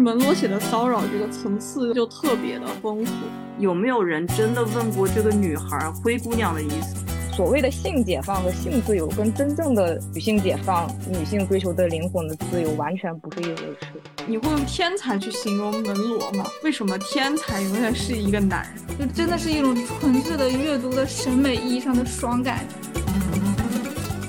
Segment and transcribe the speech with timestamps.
[0.00, 3.12] 门罗写的骚扰这个层次就特别的丰富。
[3.58, 7.04] 有没有人真的问过这个女孩“灰姑娘”的意思？
[7.34, 13.78] 所谓的性解放和性自由，跟真正的女性解放、女性追求的灵魂的自由完全不是一回事。
[14.26, 16.46] 你会用天才去形容门罗吗？
[16.62, 18.64] 为什么天才永远是一个男
[18.98, 19.08] 人？
[19.08, 22.64] 就真的是一种纯粹的阅读的审美意义上的爽感。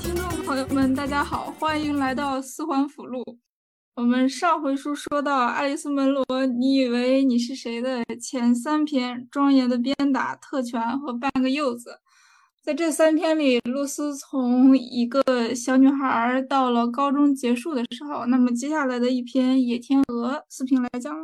[0.02, 3.24] 听众朋友们，大家好，欢迎来到四环辅路。
[4.00, 12.00] 我们上回书说到爱丽丝·门罗，你以为你是谁的前三篇庄严的鞭打、特权和半个柚子。
[12.64, 21.14] 在这三篇里，露丝从一个小女孩到了高中结束的时候，那么接下来的一篇《野天鹅》，视频来讲。《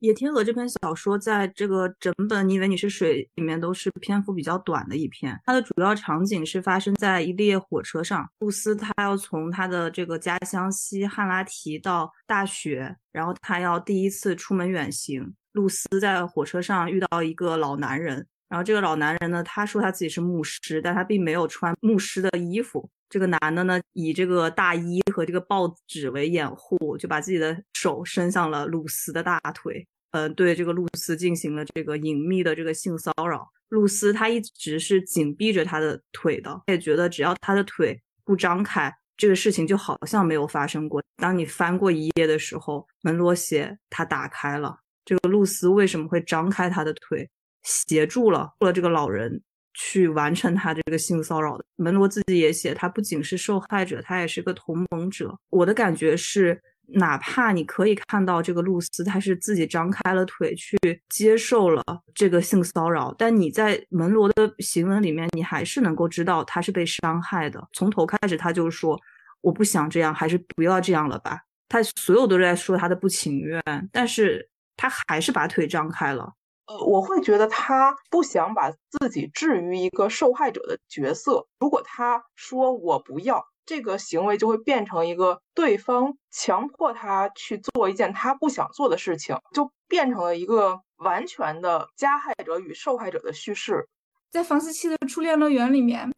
[0.00, 5.40] 野天鹅》这篇小说在这个整本《你以为你是水》里面都是篇幅比较短的一篇。
[5.44, 15.34] 它的主要场景是发生在一列火车上，露丝她要从她的这个家乡西汉拉提到大学，然后她要第一次出门远行。
[15.52, 18.26] 露丝在火车上遇到一个老男人。
[18.48, 22.88] 然后这个老男人呢，他说他自己是牧师，但他并没有穿牧师的衣服。
[23.08, 33.48] 这个男的呢，以这个大衣和这个报纸为掩护，就把自己的手伸向了露丝的大腿，呃，对这个露丝进行了这个隐秘的这个性骚扰。
[33.68, 41.02] 露丝她一直是紧闭着她的腿的，也觉得只要她的腿不张开，这个事情就好像没有发生过。
[41.16, 47.28] 当你翻过一页的时候，门罗写他打开了这个露丝为什么会张开她的腿？
[47.64, 49.42] 协助了了这个老人
[49.74, 51.64] 去完成他这个性骚扰的。
[51.76, 55.36] 门罗自己也写，他不仅是受害者，他也是个同盟者。
[55.50, 60.76] 我的感觉是，哪怕你可以看到这个露丝，她是自己张开了腿去
[61.08, 61.82] 接受了
[62.14, 67.66] 这个性骚扰，但你在门罗的行文里面，你还是能够知道他是被伤害的。
[67.72, 69.00] 从头开始，他就说
[69.40, 71.40] 我不想这样，还是不要这样了吧。
[71.68, 76.34] 他所有都在说他的不情愿，但是他还是把腿张开了。
[76.66, 81.46] 呃，我会觉得他不想把自己置于一个受害者的角色。
[81.58, 93.86] 如果他说我不要这个行为，就会变成一个对方强迫他去做一件他不想做的事情，就变成了一个完全的加害者与受害者的叙事。
[94.30, 96.10] 在房思琪的初恋乐园里面，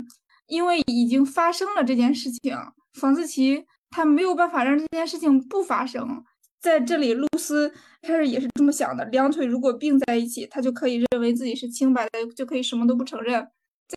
[0.47, 2.57] 因为已经发生了这件事情，
[2.95, 6.25] 房思琪他没有办法让这件事情不发生。
[6.59, 7.73] 在这里，露丝
[8.07, 13.47] 开始也是这么想的：两腿如果并在一起，他就可以认为自己是清白的，就可以什么都不承认。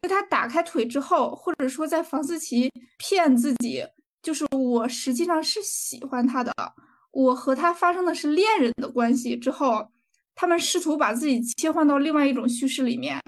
[0.02, 3.86] 在他打开腿之后，或者说在房思琪骗自己，
[4.22, 6.54] 就是我实际上是喜欢他的，
[7.12, 9.88] 我和他发生的是恋人的关系之后，
[10.36, 13.22] 他们试图把自己切换到另外一种叙事里面，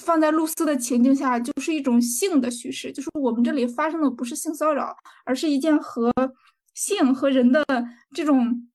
[0.00, 6.12] 放在露丝的情境下，就是一种性的叙事，就是我们这里发生的不是性骚扰，而是一件和。
[6.74, 7.64] 性和人的
[8.14, 8.68] 这种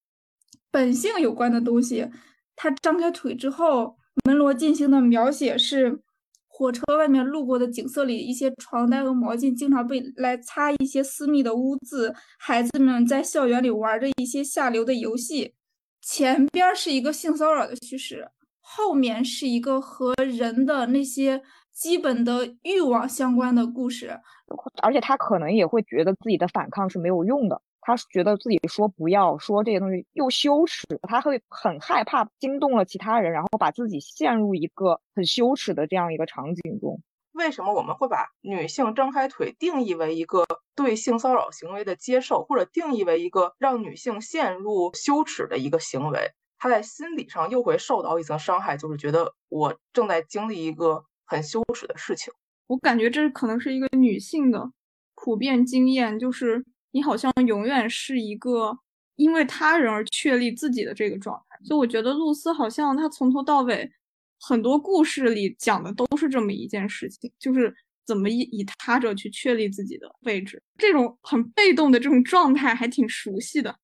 [0.74, 2.10] 本性有关的东西，
[2.56, 3.96] 他张开腿之后，
[4.26, 6.02] 门罗进行的描写是
[6.48, 15.54] 火车外面路过的景色里，一些床单和毛巾经常被来擦一些私密的污渍，孩子们在校园里玩着一些下流的游戏。
[16.02, 18.28] 前边是一个性骚扰的叙事，
[18.60, 21.40] 后面是一个和人的那些
[21.72, 24.20] 基本的欲望相关的故事，
[24.82, 27.62] 而且他可能也会觉得自己的反抗是没有用的。
[27.86, 37.02] 他觉得自己说不要说这些东西又羞耻，他会很害怕惊动了其他人，然后把自己陷入一个很羞耻的这样一个场景中。
[37.34, 40.46] 为什么我们会把女性张开腿定义为一个
[40.76, 46.32] 对性骚扰行为的接受，或者定义为一个让女性陷入羞耻的一个行为？
[46.58, 52.32] 她在心理上又会受到一层伤害，就是觉得我正在经历一个很羞耻的事情。
[52.68, 54.72] 我感觉这可能是一个女性的
[55.16, 56.64] 普遍经验，就是。
[56.94, 58.78] 你好像永远是一个
[59.18, 63.92] 因为他人而确立自己的这个状态，所以我觉得露丝好像她从头到尾
[64.40, 73.76] 很多故事里讲的都是这么一件事情，就是怎么以以他者去确立自己的位置，这种很被动的这种状态还挺熟悉的。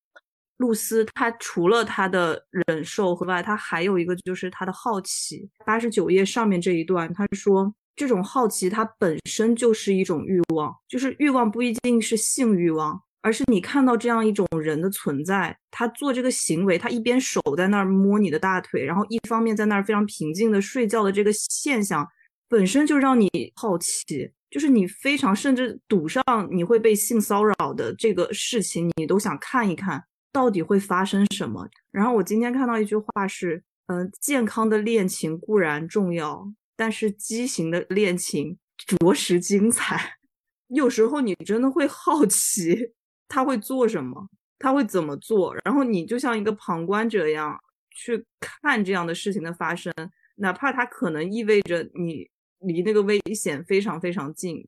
[0.58, 5.50] 露丝她除了她的忍受和外，她还有一个就是她的好奇。
[5.66, 7.74] 八十九页上面这一段，她说。
[7.96, 22.08] 这种好奇，它本身就是一种欲望，就是欲望不一定是性欲望，而是你看到这样一种人的存在，他做这个行为，他一边手在那儿摸你的大腿，然后一方面在那儿非常平静的睡觉的这个现象，
[22.48, 31.68] 本身就让你好奇，就是你非常甚至赌上你会被性骚扰的这个事情，你都想看一看到底会发生什么。
[31.92, 36.52] 然后我今天看到一句话是，嗯，健康的恋情固然重要。
[36.76, 40.14] 但是畸形的恋情着实精彩，
[40.70, 42.94] 有时候你真的会好奇
[43.30, 44.28] 他会做什么。
[44.62, 47.58] 他会怎么做，然后你就像一个旁观者一样
[47.92, 49.94] 去看这样的事情的发生，
[50.36, 54.68] 哪怕它可能意味着你离那个危险非常非常近。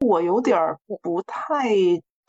[0.00, 1.70] 我有点儿不太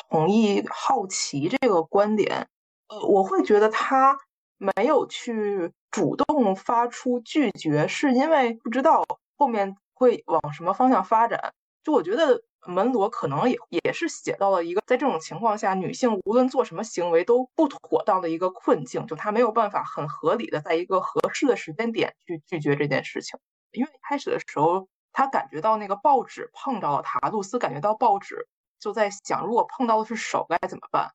[0.10, 2.48] 同意好奇这个观点，
[2.88, 4.18] 呃，我会觉得他
[4.57, 9.04] 没有去主动发出拒绝，是因为不知道
[9.36, 11.54] 后面会往什么方向发展。
[11.83, 23.39] 就我觉得门罗可能也也是写到了一个在这种情况下，女性无论做什么行为都不妥当的一个困境，就她没有办法很合理的在一个合适的时间点去拒绝这件事情，
[23.71, 24.87] 因为开始的时候。
[25.13, 28.47] 他感觉到那个报纸碰到了他，露丝感觉到报纸，
[28.79, 31.11] 就在想，如果碰到的是手该怎么办？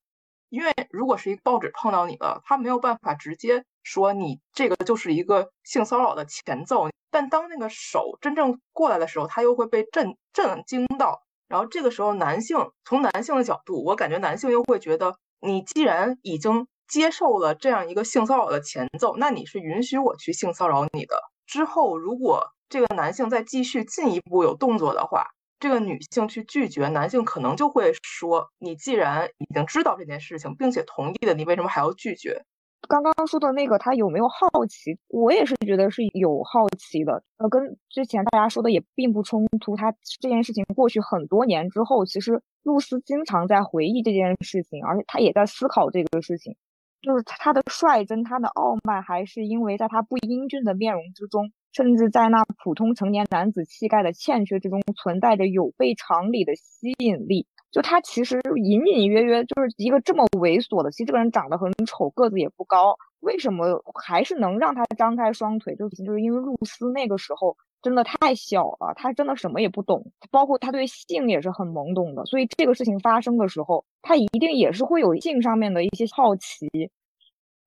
[0.51, 6.91] 因为如果是一个报纸碰到你了，他没有办法直接说你这个就是一个性骚扰的前奏。
[7.11, 11.23] 但当那个手真正过来的时候，他又会被震震惊到。
[11.49, 21.21] 然后这个时候，男性从男性的角度，我感觉男性又会觉得，你既然已经接受了这样一个性骚扰的前奏，那你是允许我去性骚扰你的。
[21.47, 25.29] 之后如果这个男性再继续进一步有动作的话，
[25.61, 32.43] 这个女性去拒绝，男性可能就会说：“你既然已经知道这件事情，并且同意了，你为什么还要拒绝？”
[32.89, 34.99] 刚刚说的那个，他有没有好奇？
[35.09, 37.23] 我也是觉得是有好奇的。
[37.39, 39.77] 呃，跟之前大家说的也并不冲突。
[39.77, 46.57] 他这件事情过去很多年之后，其实露丝经常在回忆这件事情，而且他也在思考这个事情，
[47.03, 51.51] 就是他的率真，他的傲慢，还是因为在他不英俊的面容之中。
[51.73, 57.47] 甚至在那普通成年男子气概的欠缺之中，存在着有悖常理的吸引力。
[57.77, 65.77] 就他其实隐隐约约就是一个这么猥琐的，其实这个人长得很丑，个子也不高，为什么还是能让他张开双腿？
[65.77, 72.25] 就是就是因为露丝那个时候真的太小了，他真的什么也不懂，包括他对性也是很懵懂的。
[72.25, 76.67] 所以这个事情发生的时候，他一定也是会有性上面的一些好奇。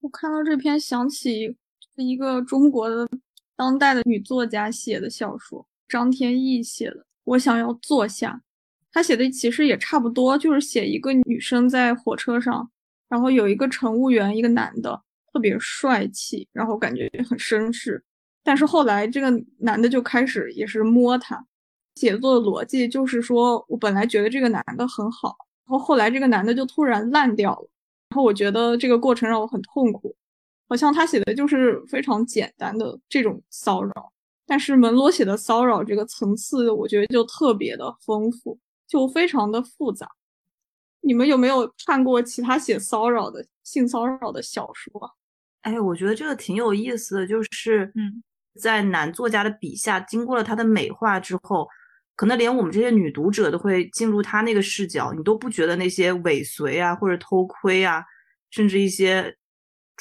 [0.01, 1.55] 我看到这篇，想起
[1.97, 3.07] 一个中国的。
[3.55, 6.95] 当代的女作家写的小说，张天翼写的
[7.25, 8.31] 《我想要坐下》，
[8.91, 12.69] 他写的其实也差不多，就是写一个女生在火车上，
[13.07, 15.01] 然后有一个乘务员，一个男的，
[15.31, 18.03] 特别帅气，然后感觉很绅士，
[18.43, 21.45] 但是后来这个男的就开始也是摸她。
[21.95, 25.35] 写作的逻辑就是说，我本来觉得这个男的很好，
[25.67, 27.69] 然后后来这个男的就突然烂掉了，
[28.09, 30.15] 然后我觉得这个过程让我很痛苦。
[30.69, 33.91] 好像他写的就是非常简单的这种骚扰，
[34.45, 38.57] 但是门罗写的骚扰这个层次，我觉得就特别的丰富，
[38.89, 40.09] 就非常的复杂。
[41.01, 44.91] 你们有没有看过其他写骚扰的性骚扰的小说？
[45.61, 48.21] 哎，我觉得这个挺有意思的，就是嗯，
[48.59, 51.67] 在男作家的笔下，经过了他的美化之后，
[52.15, 58.03] 可能连我们这些女读者都会进入他那个视角，你都不觉得那些尾随啊，或者偷窥啊，
[58.49, 59.35] 甚至一些。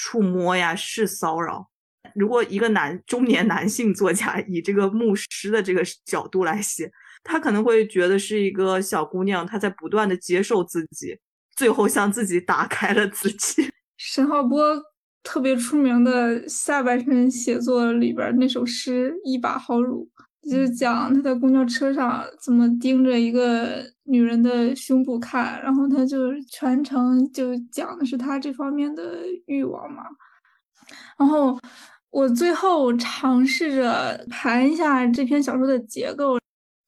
[0.00, 1.69] 触摸呀是骚扰。
[2.14, 6.88] 如果一个男中年男性作家以这个牧师的这个角度来写，
[7.23, 11.19] 他可能会觉得是一个小姑娘，她在不断的接受自己，
[11.56, 13.70] 最后向自己打开了自己。
[13.97, 14.82] 沈浩波
[15.23, 20.09] 特别出名的下半身写作里边那首诗《一把好乳》。
[20.49, 30.04] 就是讲他在公交车上怎么盯着一个女人的胸部看，然后他就全程就讲的是他这方面的欲望嘛。
[31.19, 31.59] 然后
[32.09, 36.38] 我最后尝试着盘一下这篇小说的结构，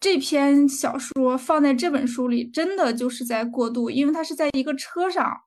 [0.01, 5.43] 这篇小说放在这本书里真的就是在过渡，因为他是在一个车上。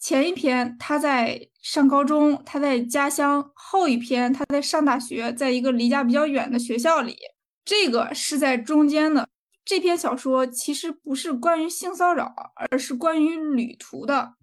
[0.00, 7.16] 前一篇他在上高中，他在家乡；后一篇他在上大学，在一个离家比较远的学校里。
[7.64, 9.28] 这个是在中间的
[9.64, 14.34] 这篇小说，其实不是关于性骚扰，而是关于旅途的。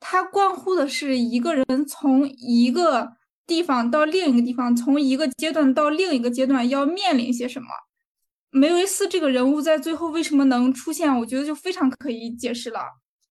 [0.00, 3.12] 它关乎的是一个人从一个
[3.46, 7.68] 地方到另一个地方，从一个阶段到另一个阶段要面临些什么。
[8.56, 11.14] 梅维斯这个人物在最后为什么能出现？
[11.18, 12.80] 我觉得就非常可以解释了，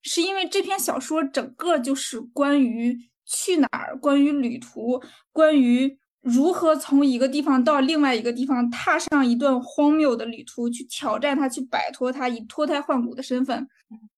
[0.03, 5.01] 是因为这篇小说整个就是关于去哪儿，关于旅途，
[5.31, 5.97] 关于。
[6.21, 13.67] 如何从一个地方到另外一个地方，踏上一段荒谬的旅途，去挑战他，去摆脱他，以脱胎换骨的身份。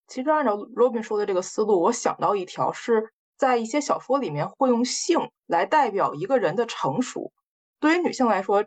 [0.08, 7.34] 其实按照 Robin 说的这个思路，我想到一条是在一些小说里面会用性来代表一个人的成熟。
[7.82, 8.64] 对于女性来说，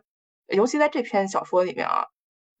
[0.49, 2.05] 尤其在这篇小说里面啊，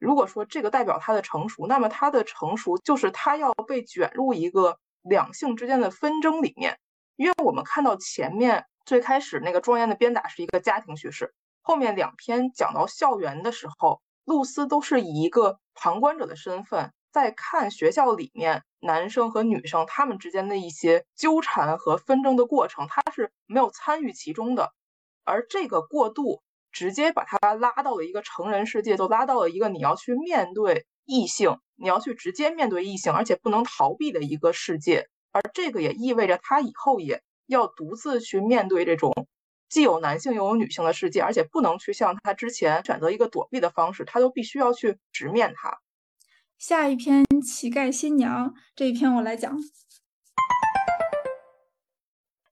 [0.01, 6.77] 如果说这个代表他的成熟，那么他的成熟就是他要被卷入一个两性之间的纷争里面，
[7.15, 8.65] 因为我们看到前面。
[8.83, 24.73] 最开始那个庄严的鞭打是一个家庭叙事，后面两篇讲到校园的时候，露丝都是以一个旁观者的身份在看学校里面男生和女生他们之间的一些纠缠和纷争的过程，他是没有参与其中的。
[25.23, 35.07] 而这个过渡直接把他拉到了一个成人世界，就拉到了一个你要去面对异性，你要去直接面对异性，而且不能逃避的一个世界。
[35.31, 39.27] 而这个也意味着他以后也要独自去面对这种
[39.69, 45.77] 既有男性又有女性的世界，而且不能去像他之前选择一个躲避的方式，他都必须要去直面它。
[46.57, 49.57] 下一篇《乞丐新娘》这一篇我来讲，《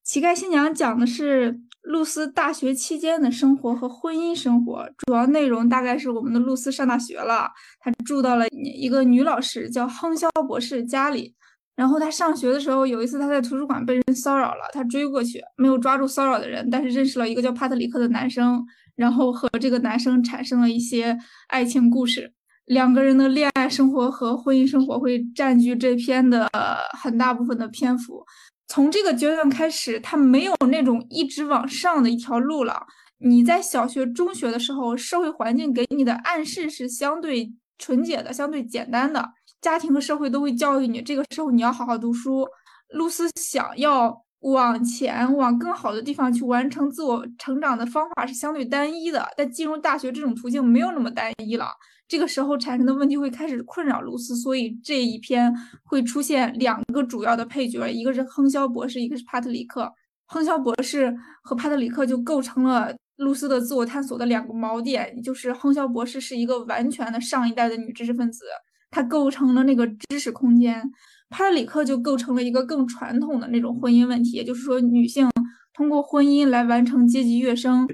[0.10, 7.48] 乞丐新娘》讲的是露丝大学期间的生活和婚姻生活，主要内容大概是我们的露丝上大学了，
[7.80, 11.36] 她住到了一个女老师叫亨肖博士家里。
[11.76, 21.16] 然后她上学的时候，有一次她在图书馆被人骚扰了，她追过去，没有抓住骚扰的人，但是认识了一个叫帕特里克的男生，然后和这个男生产生了一些
[21.50, 22.34] 爱情故事。
[22.66, 26.48] 两个人的恋爱生活和婚姻生活会占据这篇的
[27.00, 28.24] 很大部分的篇幅。
[28.70, 32.86] 从这个阶段开始，他没有那种一直往上的一条路了。
[33.18, 42.48] 你在小学、中学的时候，社会环境给你的暗示是相对纯洁的、相对简单的，家庭和社会都会教育你，这个时候你要好好读书。
[42.90, 51.68] 露丝想要往前往更好的地方去完成自我成长的方法是相对单一的，但进入大学这种途径没有那么单一了。
[52.08, 55.54] 这个时候产生的问题会开始困扰露丝，所以这一篇
[55.84, 59.92] 会出现两个主要的配角，一个是亨肖博士，一个是帕特里克。
[60.26, 68.46] 亨肖博士和帕特里克就构成了露丝的自我探索的两个锚点，就是亨肖博士是一个完全的上一代的女知识分子，
[68.90, 70.82] 她构成了那个知识空间；
[71.30, 75.30] 帕特里克就构成了一个更传统的那种婚姻问题，也就是说女性
[75.74, 77.88] 通过婚姻来完成阶级跃升。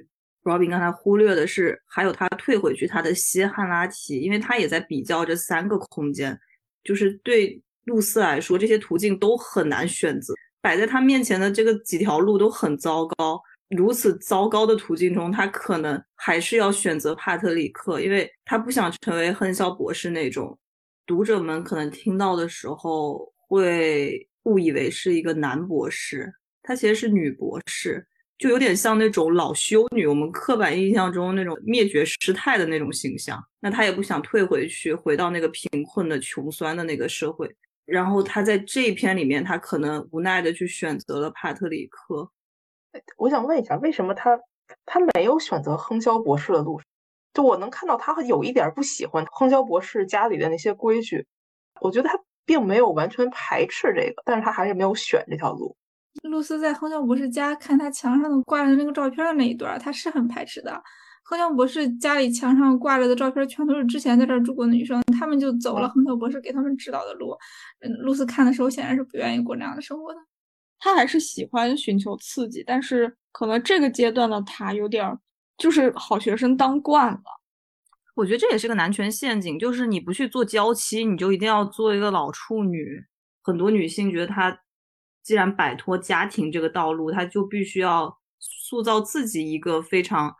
[0.43, 6.37] Robin 刚才忽略的是，还有他退回去他的西汉拉提，因为他也在比较这三个空间，
[6.83, 13.41] 就是对露丝来说，这些途径都很难选择，摆在他面前的这个几条路都很糟糕。
[13.75, 20.57] 如此糟糕的途径中，他可能还是要选择帕特里克，因为他不想成为亨肖博士那种。
[21.05, 26.33] 读者们可能听到的时候会误以为是一个男博士，
[26.63, 28.05] 他其实是女博士。
[28.37, 33.41] 就有点像那种老修女，我们刻板印象中那种灭绝师太的那种形象。
[33.61, 37.49] 那她也不想退回去，回到那个贫困的、穷酸的那个社会。
[37.85, 42.29] 然后她在这一篇里面，她可能无奈的去选择了帕特里克。
[43.15, 44.37] 我想问一下，为什么他
[44.85, 46.81] 他没有选择亨肖博士的路？
[47.35, 51.23] 就我能看到他有一点不喜欢亨肖博士家里的那些规矩。
[51.81, 55.75] 我觉得他并没有完全排斥这个，但是他还是没有选这条路。
[56.23, 60.81] 露丝在亨肖博士家看他墙上的挂着那个照片的那一段，他是很排斥的。
[61.23, 67.37] 亨肖博士家里墙上挂着的照片全都是之前在这儿住过的女生，他们就走了亨肖博士给他们指导的路。
[67.81, 70.19] 嗯露丝看的时候显然是不愿意过那样的生活的。
[70.79, 75.17] 他还是喜欢寻求刺激，但是可能这个阶段的他有点
[75.57, 77.21] 就是好学生当惯了。
[78.15, 83.05] 我觉得这也是个男权陷阱，就是你不去做娇妻，你就一定要做一个老处女。
[83.41, 84.59] 很多女性觉得她。
[85.23, 90.35] 既然摆脱家庭这个道路，她就必须要塑造自己一个非常，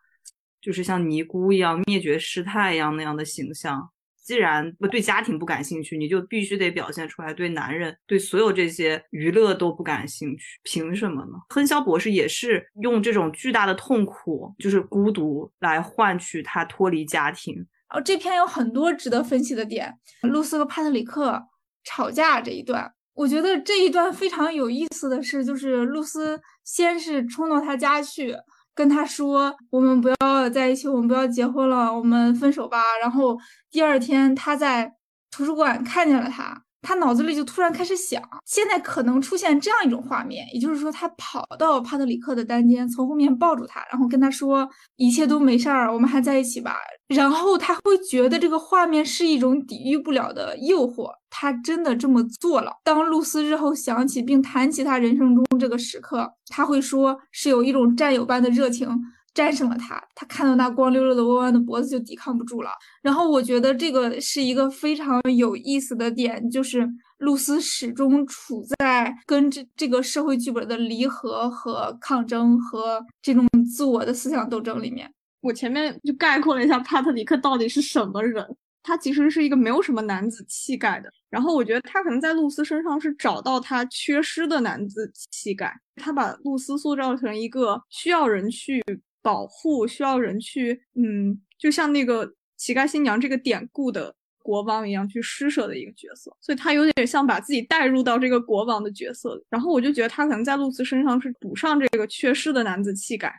[0.62, 3.90] 就是像尼姑一样灭绝师太一样那样的形象。
[4.26, 10.60] 既然不对家庭不感兴趣，你就必须得表现出来对男人、对所有这些娱乐都不感兴趣。
[10.64, 11.34] 凭什么呢？
[11.50, 17.64] 亨肖博士也是用这种巨大的痛苦，就是孤独，来换取他脱离家庭。
[17.94, 19.94] 哦，这篇有很多值得分析的点。
[20.24, 21.40] 露丝和帕特里克
[21.84, 22.92] 吵架这一段。
[23.14, 28.36] 我觉得这一段非常有意思的是，就是露丝先是冲到他家去
[28.76, 33.38] 跟他说：“我们不要在一起，我们不要结婚了，我们分手吧。”然后
[33.72, 34.92] 第二天他在
[35.32, 36.62] 图书馆看见了他。
[36.88, 46.76] 他脑子里就突然开始想，现在可能出现这样一种画面，也就是说，他跑到帕特里克的单间，从后面抱住他，然后跟他说：“一切都没事儿，我们还在一起吧。”
[47.10, 52.72] 然后他会觉得这个画面是一种抵御不了的诱惑，他真的这么做了。
[52.82, 58.88] 当露丝日后想起并谈起他人生中这个时刻，他会说是有一种战友般的热情。
[59.34, 62.70] 战胜了他，他看到那光溜溜的弯弯的脖子就抵抗不住了。
[63.02, 66.88] 然后我觉得这个是一个非常有意思的点，就是
[67.18, 75.12] 露丝始终处在跟这这个社会剧本的离合和抗争和这种自我的思想斗争里面。
[75.42, 78.42] 我前面就概括了一下帕特里克到底是什么人，
[78.86, 81.12] 他其实是一个没有什么男子气概的。
[81.30, 88.82] 然后我觉得他可能在露丝身上是找到他缺失的男子气概，他把露丝塑造成一个需要人去。
[89.26, 94.14] 保护需要人去，嗯，就像那个乞丐新娘这个典故的
[94.44, 99.44] 国王一样去施舍的一个角色，所以他有点像把自己带入到这个国王的角色。
[99.50, 103.34] 然后我就觉得他可能在露丝身上是补上这个缺失的男子气概。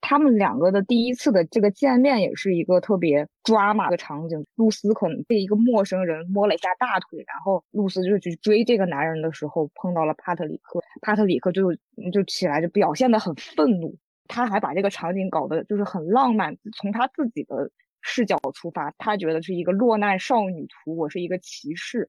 [0.00, 4.44] 他们两个的第一次的这个见面也是一个特别抓马的场景。
[4.56, 11.74] 露丝可能被一个陌生人摸了一下大腿，然后露丝就去追这个男人的时候碰到了帕特里克，帕特里克就
[12.12, 22.08] 就起来就表现的很愤怒，他还把这个场景搞得就是很浪漫，从他自己的视角出发，他觉得是一个落难少女图，我是一个骑士。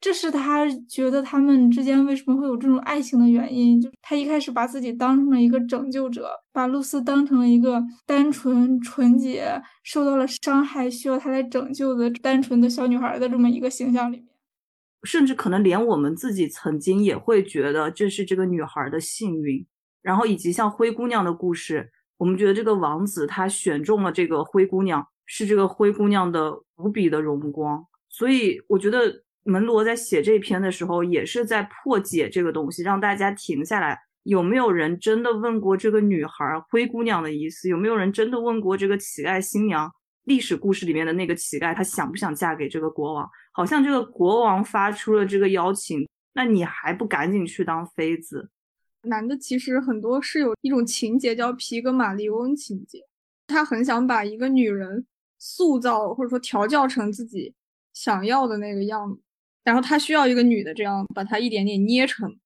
[0.00, 3.80] 这是他觉得他们之间为什么会有这种爱情的原因。
[3.80, 14.28] 就他一开始把自己当成了一个拯救者，把露丝当成了一个单纯纯洁、受到了伤害需要他来拯救的单纯的小女孩的这么一个形象里面，
[15.02, 19.66] 甚至可能连我们自己曾经也会觉得这是这个女孩的幸运。
[20.00, 27.84] 然后以及像灰姑娘的故事，我们觉得这个王子他选中了这个灰姑娘，是这个灰姑娘的无比的荣光。
[28.08, 29.24] 所以我觉得。
[29.48, 33.98] 门罗在写这篇的时候，也是在破解这个东西，让大家停下来。
[34.24, 37.66] 有没有人真的问过这个女孩灰姑娘的意思？
[37.68, 39.90] 有没有人真的问过这个乞丐新娘？
[40.24, 43.26] 历史故事里面的那个乞丐，她想不想嫁给这个国王？
[43.52, 48.50] 好像这个国王发出了这个邀请，那你还不赶紧去当妃子？
[49.04, 52.98] 男的其实很多是有一种情节叫皮格马利翁情节，
[53.46, 55.06] 他很想把一个女人
[55.38, 57.54] 塑造或者说调教成自己
[57.94, 59.22] 想要的那个样子。
[59.64, 62.38] 然后他需要一个女的，这样把他一点点捏成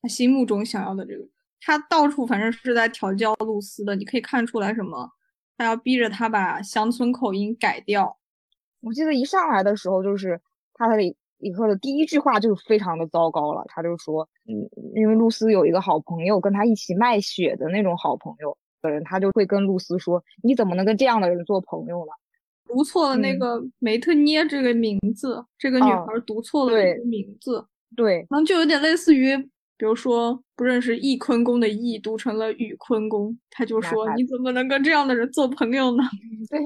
[0.00, 1.24] 他心目中想要的这个。
[1.60, 5.10] 他到处反正是在调教露丝的，你可以看出来什么？
[5.58, 8.18] 他要逼着他把乡村口音改掉。
[8.80, 10.40] 我记得一上来的时候，就是
[10.72, 11.14] 帕特里
[11.54, 13.62] 克的第一句话就非常的糟糕了。
[13.68, 14.56] 他就说，嗯，
[14.94, 22.12] 因为露丝有一个好朋友，跟他一起卖血的那种好朋友的人，他就会跟露丝说：“你怎么能跟这样的人做朋友呢？”
[22.72, 29.36] 读错了那个梅特涅这个名字，这个女孩读错了名字，对，可能就有点类似于，
[29.76, 36.04] 比如说不认识翊坤宫的翊读成了宇坤宫，他就说你怎么能跟这样的人做朋友呢？
[36.48, 36.60] 对，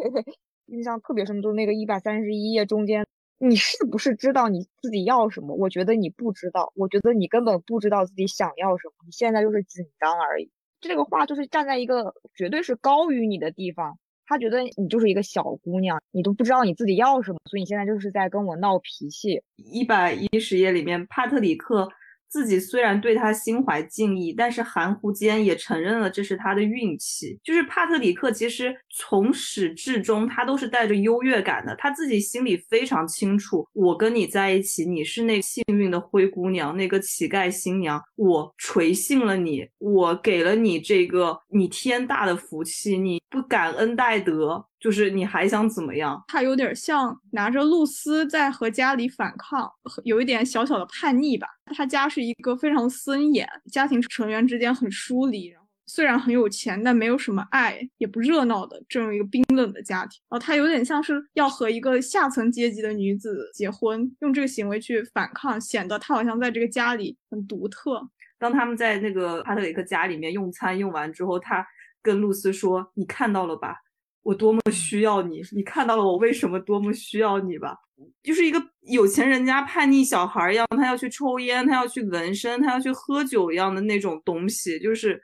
[0.66, 3.06] 印象特别深，就是那个一百三十一页中间，
[3.38, 5.54] 你是不是知道你自己要什么？
[5.56, 10.50] 我觉得你不知道，我觉得你根本不知道自己想要什么，你现在就是紧张而已。
[10.80, 13.98] 这个话就是站在一个绝对是高于你的地方。
[14.26, 19.42] 他觉得你就是一个小姑娘，你都不知道你自己要什么，所以你现在就是在跟我闹脾气。
[19.56, 21.88] 一百一十页里面，帕特里克。
[22.34, 27.38] 自己虽然对他心怀敬意，但是含糊间也承认了这是他的运气。
[27.44, 44.66] 就是帕特里克，其实从始至终他都是带着优越感的，他自己心里非常清楚，我跟你在一起，你是那幸运的灰姑娘，那个乞丐新娘，我垂信了你，我给了你这个你天大的福气，你不感恩戴德。
[44.84, 46.22] 就是你还想怎么样？
[46.28, 49.66] 他有点像拿着露丝在和家里反抗，
[50.04, 51.48] 有一点小小的叛逆吧。
[51.74, 60.20] 他家是一个非常森严，家庭成员之间很疏离，然后虽然很有钱，但没有什么爱，也不热闹的这么一个冰冷的家庭。
[60.28, 68.06] 然后他有点像是要和一个下层阶级的女子结婚，用这个行为去反抗，显得他好像在这个家里很独特。
[68.38, 71.66] 当他们在那个帕特里克家里面用餐用完之后，他
[72.02, 73.76] 跟露丝说：“你看到了吧？”
[74.24, 77.76] 我多么需要你，你看到了我为什么多么需要你吧？
[78.22, 84.80] 就是一个有钱人家叛逆小孩一样，他要去抽烟，他要去纹身，他要去喝酒一样的那种东西。
[84.80, 85.20] 就是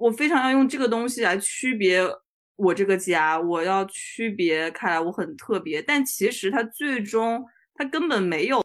[0.00, 2.00] 我非常要用这个东西来区别
[2.56, 5.82] 我这个家，我要区别开来，我很特别。
[5.82, 8.60] 但其实他最终他根本没有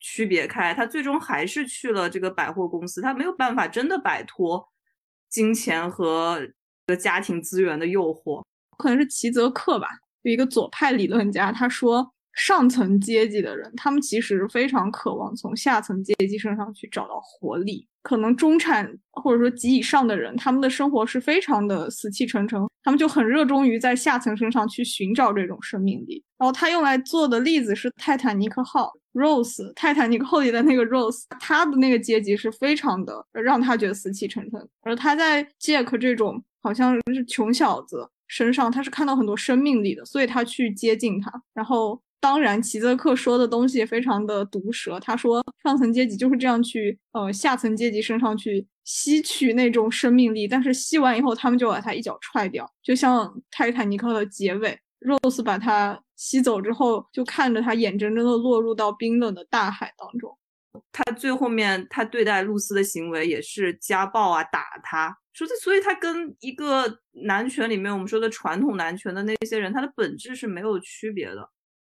[0.00, 4.68] 区别开，他最终还是去了这个百货公司，他没有办法真的摆脱
[5.28, 6.40] 金钱和
[7.00, 8.44] 家庭资源的诱惑。
[8.80, 9.86] 可能是齐泽克吧，
[10.22, 17.86] 有一个左派理论家，他说上层阶级的人，他们其实非常渴望从下层阶级身上去找到活力。
[18.02, 26.24] 可能中产或者说及以上的人，他们的生活是非常的死气沉沉，他们就很热衷于在下层身上去寻找这种生命力。
[26.38, 38.08] 然后他用来做的例子是泰坦尼克号，Rose，泰坦尼克号里的那个 Rose，他的那个阶级是非常的让他觉得死气沉沉，而他在 Jack 这种好像是穷小子。
[38.30, 41.30] 身上他是看到很多生命力的，所以他去接近他。
[41.52, 45.00] 然后，当然齐泽克说的东西也非常的毒舌。
[45.00, 60.36] 他说，上层阶级就是这样去呃下层阶级身上去吸取那种生命力，但是吸完以后，他们就把他一脚踹掉，就像泰坦尼克的结尾，Rose 把他吸走之后，就看着他眼睁睁的落入到冰冷的大海当中。
[60.92, 65.16] 他最后面他对待露丝的行为也是家暴啊，打他。
[65.46, 71.50] 所以，所以他跟一个男权里面我们说的传统男权的那些人，他的本质是没有区别的。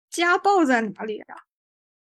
[0.09, 1.35] 家暴在哪里啊？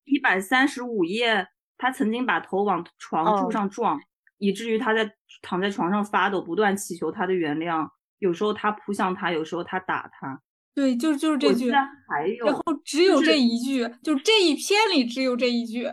[0.05, 1.47] 一百三十五页，
[1.77, 3.99] 他曾经把头往床柱上撞，
[4.39, 5.11] 以至于他在
[5.43, 7.89] 躺在床上发抖，不断祈求他的原谅。
[8.19, 10.41] 有时候他扑向他，有时候他打他。
[10.75, 11.71] 对，就就是这句。
[11.73, 15.87] 还有，然后只有这一句，就这一篇里只有这一句，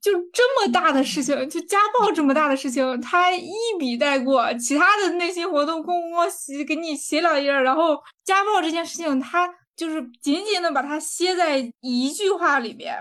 [0.00, 12.96] 就这么大的事情，就家暴这么大的事情，他一笔带过，其他的那些活动，咣咣写给你写两页，然后家暴这件事情，他就是紧紧的把它歇在一句话里面。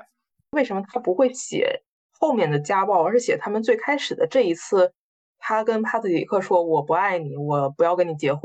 [0.52, 1.82] 为什么他不会写
[2.20, 4.92] 后面的家暴，而是写他们最开始的这一次？
[5.38, 8.42] 他跟帕特里克说：“我不爱你，我不要跟你结婚。”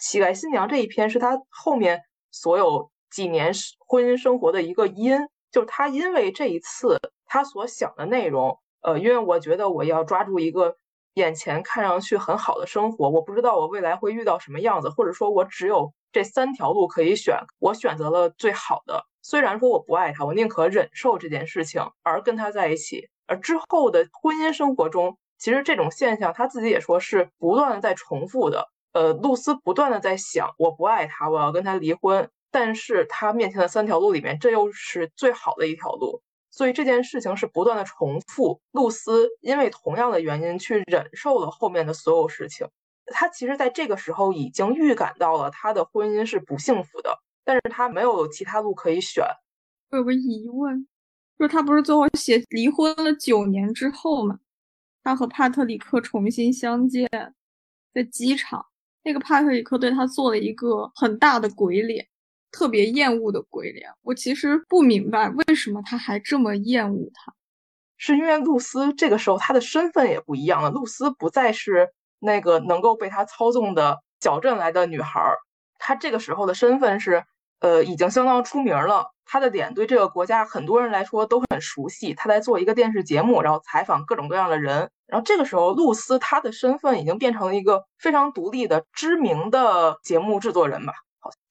[0.00, 3.52] 乞丐新娘这一篇是他后面所有几年
[3.86, 5.16] 婚姻生活的一个因，
[5.52, 10.76] 就是他因为这一次他所想的内容，呃，因为我觉得我要抓住一个
[11.14, 19.04] 眼前看上去很好的生活，我不知道我未来会遇到什么样子，或者说我只有这三条路可以选，我选择了最好的。
[19.22, 23.08] 虽然说我不爱他，我宁可忍受这件事情而跟他在一起。
[23.26, 28.68] 而之后的婚姻生活中，其实这种现象他自己也说是不断的在重复的。
[28.92, 32.30] 呃，露丝不断的在想，我不爱他，我要跟他离婚。
[32.52, 36.22] 但是他面前的三条路里面，这又是最好的一条路。
[36.56, 38.58] 所以这件事情是不断的重复。
[38.72, 42.66] 露丝因为同样的原因去忍受了后面的所有事情。
[43.04, 47.14] 她其实在这个时候已经预感到了她的婚姻是不幸福的，
[47.44, 49.22] 但是他没有其他路可以选。
[49.90, 50.88] 我有个疑问，
[51.38, 54.38] 就是他不是最后写离婚了九年之后嘛？
[55.02, 57.06] 他和帕特里克重新相见，
[57.92, 58.64] 在机场。
[59.04, 62.08] 那个帕特里克对他做了一个很大的鬼脸，
[62.56, 63.90] 特别厌恶的鬼脸。
[64.00, 67.34] 我其实不明白为什么他还这么厌恶他，
[67.98, 70.70] 是因为露丝这个时候她的身份也不一样了。
[70.70, 75.20] 露丝不再是那个能够被他操纵的小镇来的女孩，
[75.78, 77.22] 她这个时候的身份是，
[77.60, 79.10] 呃，已经相当出名了。
[79.26, 82.14] 她的脸对这个国家很多人来说都很熟悉。
[82.14, 84.90] 她在做一个电视节目，然后采访各种各样的人。
[85.06, 90.94] 然后这个时候，露丝她的身份已经变成了一个非常独立的、知名的节目制作人吧。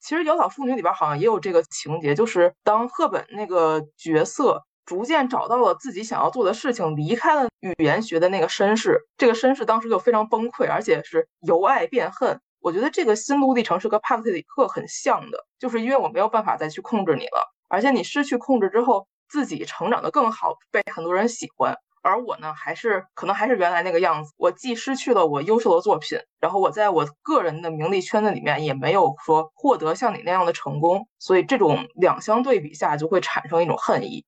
[0.00, 12.40] 其实《窈窕淑女》里边好像也有这个情节，就是当赫本那个角色逐渐找到了自己想要做的事情，离开了语言学的那个绅士，这个绅士当时就非常崩溃，而且是由爱变恨。
[12.60, 21.76] 我觉得这个心路历程是和帕特里克很像的，就是因为我没有办法再去控制你了，而且你失去控制之后，自己成长的更好，被很多人喜欢。
[22.06, 24.32] 而我呢，还是可能还是原来那个样子。
[24.36, 34.24] 我既失去了我优秀的作品，然后我在我个人的名利圈子里面也没有说获得像你那样的成功，所以这种两相对比下就会产生一种恨意。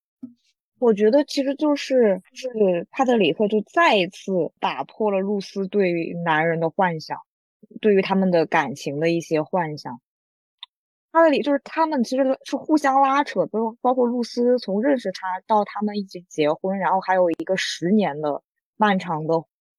[0.81, 7.19] 我觉得其实就是就是帕特里克就再一次打破了露丝对于男人的幻想，
[7.81, 10.01] 对于他们的感情的一些幻想。
[11.19, 18.41] 他的里就是他们其实是互相拉扯，包括包括露丝从认识他到他们一起结婚，然后还有一个十年的
[18.77, 19.35] 漫长的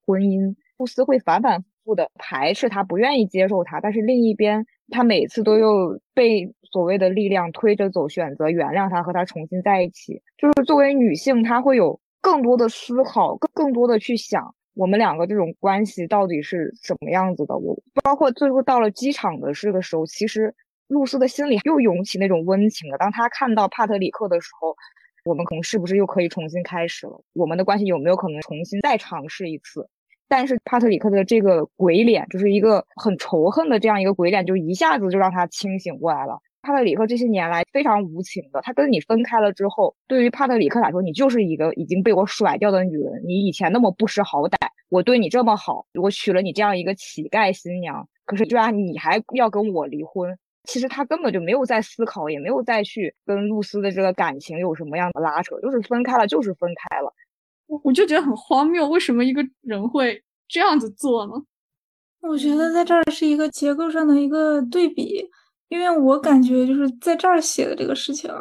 [0.06, 0.54] 婚姻。
[0.78, 10.22] 露丝会反反复复的排斥他，不愿意接受他，但是另一边，他每次都又被所谓的力量推着走，选择原谅他，和他重新在一起。
[10.38, 17.58] 就是作为女性，她会有更多的思考，更更多的去想我们两个这种关系到底是什么样子的。
[17.58, 20.54] 我包括最后到了机场的这个时候，其实。
[20.90, 22.98] 露丝的心里又涌起那种温情了。
[22.98, 24.76] 当他看到帕特里克的时候，
[25.24, 27.22] 我们可能是不是又可以重新开始了？
[27.34, 29.88] 我们的关系有没有可能重新再尝试一次？
[30.28, 36.40] 但是帕特里克的这个鬼脸，就是一个很仇恨的这样一个鬼脸，就一下子就让他清醒过来了。
[36.62, 43.24] 帕特里克这些年来非常无情的，他跟你分开了之后，对于帕特里克来说，你就是一个已经被我甩掉的女人。
[43.26, 44.58] 你以前那么不识好歹，
[44.90, 50.38] 我对你这么好，我娶了你这样一个乞丐新娘，可是居然你还要跟我离婚。
[50.70, 57.12] 其实他根本就没有在思考，也没有再去跟露丝的这个感情有什么样的拉扯，就是分开了，就是分开了。
[57.66, 61.34] 我我就觉得很荒谬，为什么一个人会这样子做呢？
[62.22, 65.28] 我觉得在这儿是一个结构上的一个对比，
[65.70, 68.32] 因为我感觉就是在这儿写的这个事情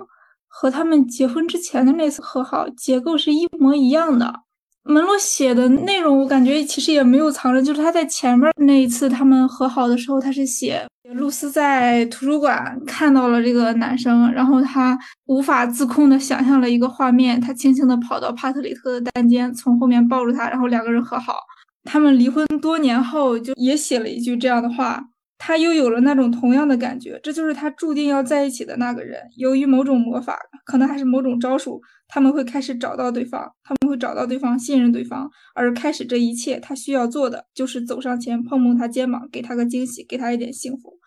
[0.47, 4.43] 和他们结婚之前的那次和好结构是一模一样的。
[4.85, 7.63] 门罗写的内容，我感觉其实也没有藏着。
[7.63, 21.35] 就是他在前面那一次他们和好的时候，他是写露丝在图书馆看到了这个男生，然后他无法自控的想象了一个画面，他轻轻的跑到帕特里克的单间，从后面抱住他，然后两个人和好。
[21.85, 25.03] 他们离婚多年后，就也写了一句这样的话。
[25.39, 29.23] 他又有了那种同样的感觉，这就是他注定要在一起的那个人。
[29.37, 40.99] 由于某种魔法，可能还是某种招数，他们会开始找到对方，他们会找到对方，信任对方，而开始这一切，他需要做的就是走上前碰碰他肩膀，给他个惊喜，给他一点幸福。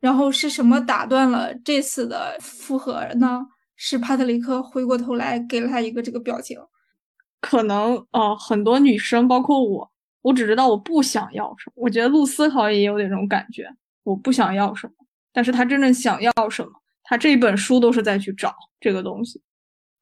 [0.00, 3.42] 然后是什么打断了这次的复合呢？
[3.76, 6.58] 是帕特里克回过头来给了他一个这个表情。
[7.40, 9.90] 可能呃，很多女生，包括我，
[10.24, 11.74] 我只知道我不想要什么。
[11.76, 13.68] 我觉得露丝好像也有点这种感觉，
[14.04, 14.94] 我不想要什么，
[15.34, 19.40] 但是她真正想要什么，她这一本书都是在去找这个东西。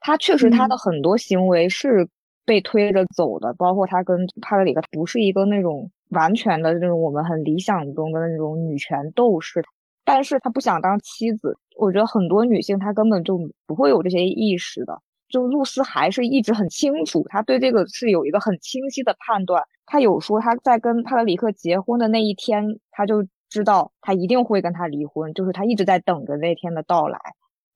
[0.04, 2.08] 他确实他的很多行为是
[2.44, 9.62] 被推着走的，包括他跟帕特里克不是一个那种完全的那种我们很理想中的那种女权斗士，
[10.04, 11.56] 但是他不想当妻子。
[11.76, 15.00] 我觉得很多女性她根本就不会有这些意识的。
[15.28, 19.62] 就露丝还是一直很清楚，她对这个是有一个很清晰的判断。
[19.92, 27.18] 她有说他在跟帕特里克结婚的那一天，他就知道他一定会跟他离婚，就是他一直在等着那天的到来。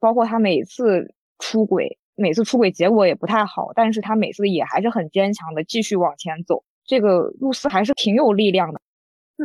[0.00, 6.64] 包括他每次出轨，每次出轨结果也不太好，但是他每次也还是很坚强的继续往前走。
[6.86, 8.80] 这个露丝还是挺有力量的。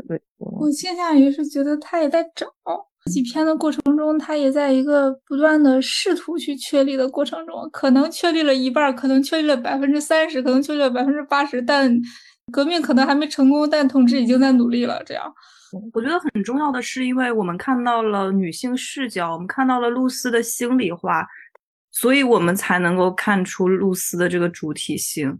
[0.08, 2.48] 对，我倾向于是觉得他也在找。
[3.12, 11.92] 几篇的过程中，他也在一个不断的试图去确立的过程中，可能确立了一半，可能确立了百分之三十，可能确立了百分之八十，但
[12.52, 15.04] 革命可能还没成功，但统治已经在努力了。
[15.06, 15.34] 这样，
[15.94, 21.26] 我觉得很重要的是，因为我们看到了女性视角，我们看到了露丝的心里话，
[21.92, 25.40] 所以我们才能够看出露丝的这个主体性。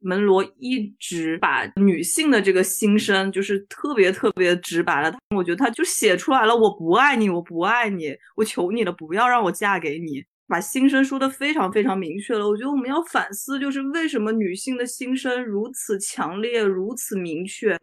[0.00, 5.12] 门罗一直把女性的这个心声，就是特别特别直白了。
[5.34, 12.48] 我觉得他就写出来了，我不爱你，我不爱你，我求你了，不要让我嫁给你，把心声说的非常非常明确了。
[12.48, 17.78] 我觉得我们要反思，就是为什么女性的心声如此强烈，如此明确，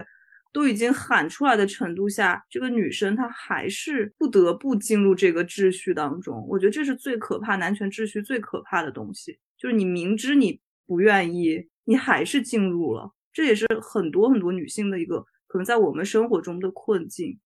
[0.51, 6.45] 都已经喊出来的程度下，这个女生她还是不得不进入这个秩序当中。
[6.49, 11.67] 我觉得这是最可怕男权秩序最可怕的东西，就是你明知你不愿意。
[11.85, 17.37] 你还是进入了，这也是很多很多女性的一个可能在我们生活中的困境。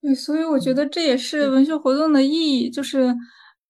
[0.00, 3.12] 对，所以我觉得这也是文学活动的意义，就是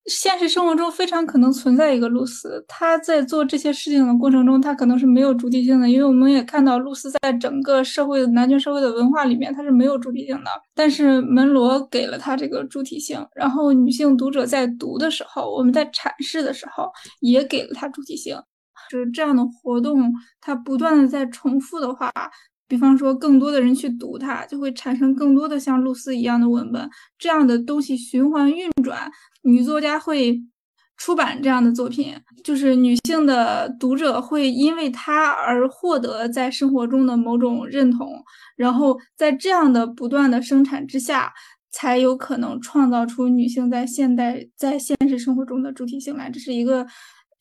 [0.06, 10.50] 现实生活中非常可能存在一个露丝，她在做这些事情的过程中，她可能是没有主体性的，因为我们也看到露丝在整个社会男权社会的文化里面，她是没有主体性的。
[10.74, 18.36] 但是门罗给了她这个主体性，然后女性读者在读的时候，我们在阐释的时候，也给了她主体性。
[18.90, 22.10] 就是这样的活动，它不断的在重复的话，
[22.70, 29.11] 比方说更多的人去读它，就会产生更多的像露丝一样的文本，这样的东西循环运转，
[29.42, 30.40] 女作家会
[30.96, 38.09] 出版这样的作品，就是女性的读者会因为它而获得在生活中的某种认同，
[38.54, 41.33] 然后在这样的不断的生产之下，
[41.72, 46.87] 才有可能创造出女性在现代在现实生活中的主体性来，这是一个。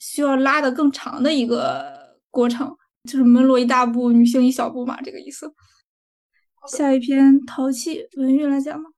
[0.01, 1.93] 需要拉的更长的一个
[2.31, 5.53] 过程，就是门罗一大步，女性一小步嘛，这个意思。
[6.67, 8.89] 下一篇淘气文玉来讲吧。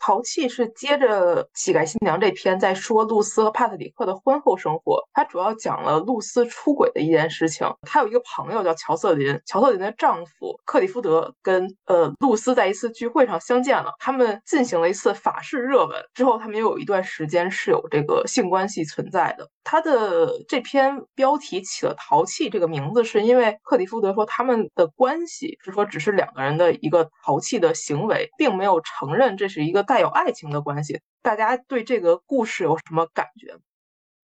[0.00, 7.66] 淘气是接着《乞丐新娘》这篇在说露丝和帕特里克的婚后生活，他主要讲了露丝出轨的一件事情。
[7.82, 19.48] 她有一个朋友叫乔瑟琳，乔瑟琳的丈夫克里夫德跟呃露丝在一次聚会上相见了，他们进行了一次法式热吻，之后他们又有一段时间是有这个性关系存在的。
[19.68, 31.00] 他的这篇标题起了“淘气”这个名字，是因为克里夫德说他们的关系是说只是两个人的一个淘气的行为，并没有承认这是一个带有爱情的关系。
[31.20, 33.58] 大家对这个故事有什么感觉？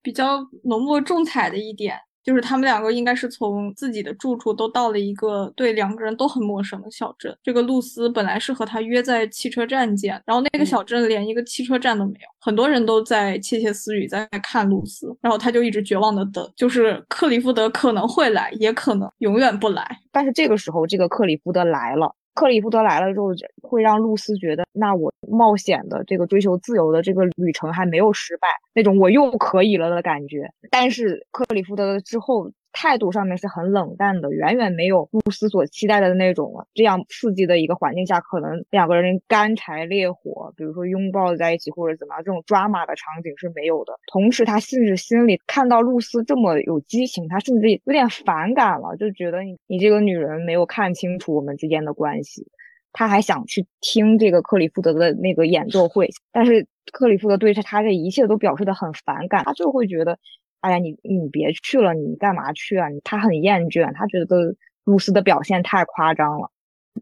[0.00, 1.98] 比较浓墨重彩的一点。
[2.24, 7.36] 就是他们两个应该是从自己的住处都到了一个对两个人都很陌生的小镇。
[7.42, 19.98] 这个露丝本来是和他约在汽车站见，然后那个小镇连一个汽车站都没有，很多人都在窃窃私语在看露丝，然后他就一直绝望的等，就是克里夫德可能会来，也可能永远不来。
[20.10, 22.14] 但是这个时候，这个克里夫德来了。
[22.34, 23.28] 克里夫德来了之后，
[23.62, 30.48] 会让露丝觉得，那我冒险的这个追求自由的这个旅程还没有失败，那种我又可以了的感觉。
[30.70, 32.50] 但是克里夫德之后。
[32.72, 36.66] 态度上面是很冷淡的，远远没有露丝所期待的那种了。
[36.74, 43.92] 这样刺激的一个环境下，可能两个人干柴烈火，比如说拥抱在一起或者怎么样，这种抓马的场景是没有的。
[44.10, 52.46] 同时，他甚至心里看到露丝这么有激情，他甚至有点反感了，就觉得你你这个女人没有看清楚我们之间的关系。
[52.94, 60.18] 他还想去听这个克里夫德的那个演奏会，但是克里夫德对他这一切都表示的很反感，他就会觉得。
[60.62, 62.88] 哎呀，你你别去了，你干嘛去啊？
[63.04, 66.48] 他很厌倦，他觉得露丝的表现太夸张了。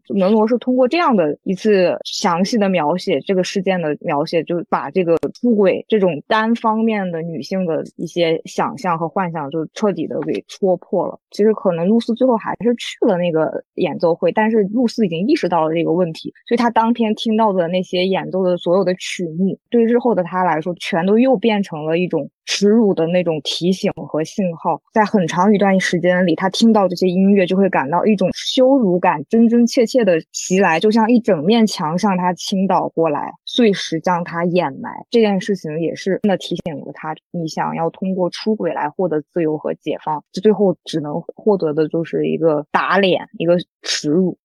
[0.07, 11.19] 门罗是通过这样的一次详细的描写，这个事件的描写，就把这个出轨这种单方面的女性的一些想象和幻想，就彻底的给戳破了。
[11.31, 22.31] 其实可能露丝最后还是去了那个演奏会，但是露丝已经意识到了这个问题，所以她当天听到的那些演奏的所有的曲目，对日后的她来说，全都又变成了一种。
[22.51, 34.91] 耻辱的那种提醒和信号，在很长一段时间里，他听到这些音乐就会感到一种羞辱感，真真切切的袭来，就像一整面墙向他倾倒过来，碎石将他掩埋。
[35.09, 44.37] 这件事情也是真的提醒了他，你想要通过出轨来获得自由和解放，这最后只能获得的就是一个打脸，一个耻辱。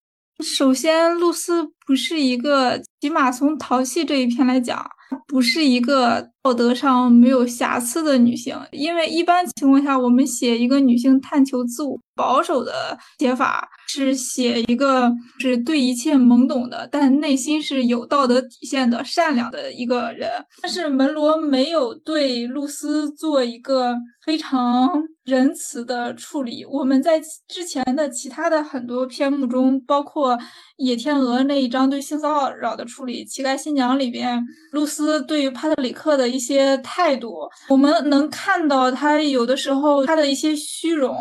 [0.44, 4.88] 首先，露丝不是一个，起码从淘气这一篇来讲。
[5.26, 20.30] 不是一个道德上没有瑕疵的女性，因为一般情况下，我们写一个女性探求自我，保守的写法是写一个是对一切懵懂的，但内心是有道德底线的善良的一个人。
[20.62, 26.64] 但是门罗没有对露丝做一个非常仁慈的处理。
[26.64, 30.38] 我们在之前的其他的很多篇目中，包括
[30.76, 35.16] 野天鹅那一章对性骚扰的处理，《乞丐新娘》里边露丝。
[35.26, 41.14] 对于帕特里克的一些态度，我们能看到他有的时候他的一些虚荣、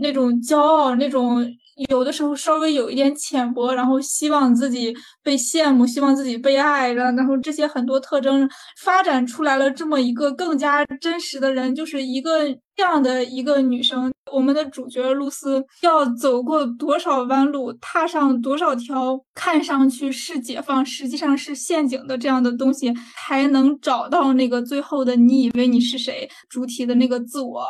[0.00, 1.44] 那种骄傲、那种
[1.90, 8.48] 有的时候稍微有一点浅薄，然后希望自己被羡慕、希望自己被爱，然然后这些很多特征
[8.80, 14.10] 发展出来了这么一个更加真实的人，就是一个这样的一个女生。
[14.32, 27.64] 我们的主角露丝要走过多少弯路，踏上多少条看上去是解放，实际上是陷阱的这样的东西，才能找到那个最后的你以为你是谁主体的那个自我。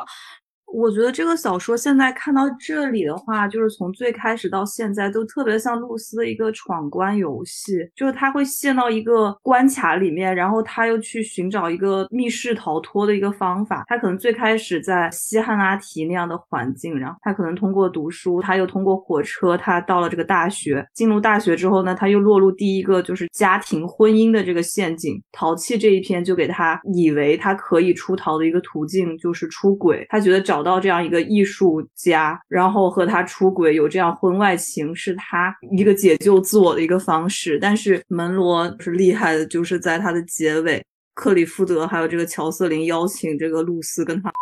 [0.77, 13.85] 我觉得这个小说现在看到这里的话，就是从最开始到现在都特别像露丝的一个闯关游戏，就是他会陷到一个关卡里面，然后他又去寻找一个密室逃脱的一个方法。
[13.87, 20.87] 他可能最开始在西汉拉提那样的环境，然后他可能通过读书，他又通过火车，他到了这个大学。
[20.93, 25.19] 进入大学之后呢，他又落入第一个就是家庭婚姻的这个陷阱。
[25.33, 30.65] 淘气这一篇就给他以为他可以出逃的一个途径就是出轨，他觉得找。
[30.66, 37.59] 到这样一个艺术家，然后和他出轨，有这样婚外情，是他一个解救自我的一个方式。
[37.61, 44.33] 但是门罗是厉害的，就是在他的结尾，克里夫德还有这个乔瑟琳邀请这个露丝跟他，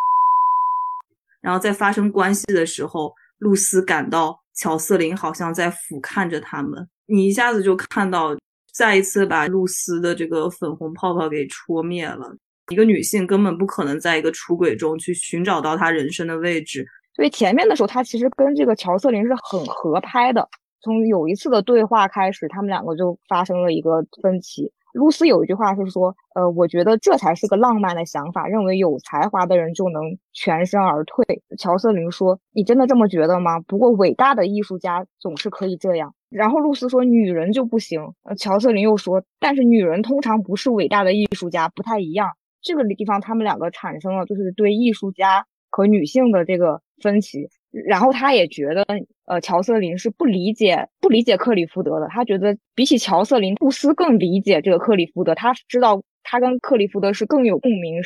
[1.42, 8.34] 然后在发生关系的时候，露丝感到乔瑟琳好像在俯瞰着他们，你一下子就看到，
[8.72, 12.34] 再一次把露丝的这个粉红泡泡给戳灭了。
[12.70, 16.86] 一个女性根本不可能在一个出轨中去寻找到她人生的位置。
[17.14, 20.48] 所以前面的时候，她其实跟这个乔瑟琳是很合拍的。
[20.80, 24.70] 从有一次的对话开始，他们两个就发生了一个分歧。
[24.92, 31.24] 露丝有一句话是说：“呃，我觉得这才是个浪漫的想法，认为有才华的人就能全身而退。”
[31.58, 33.58] 乔瑟琳说：“你真的这么觉得吗？
[33.60, 42.28] 不过伟大的艺术家总是可以这样。”然后露丝说：“女人就不行。”呃，乔瑟琳又说：“但是女人通常不是伟大的艺术家，不太一样。”
[42.64, 47.48] 这个地方，他们两个产生了就是对艺术家和女性的这个分歧。
[47.88, 48.86] 然后他也觉得，
[49.26, 52.06] 呃，乔瑟琳是不理解不理解克里福德的。
[52.08, 55.34] 他觉得比起乔瑟琳，布斯更理解这个克里福德。
[55.34, 58.00] 他知道他跟克里福德是更有共鸣，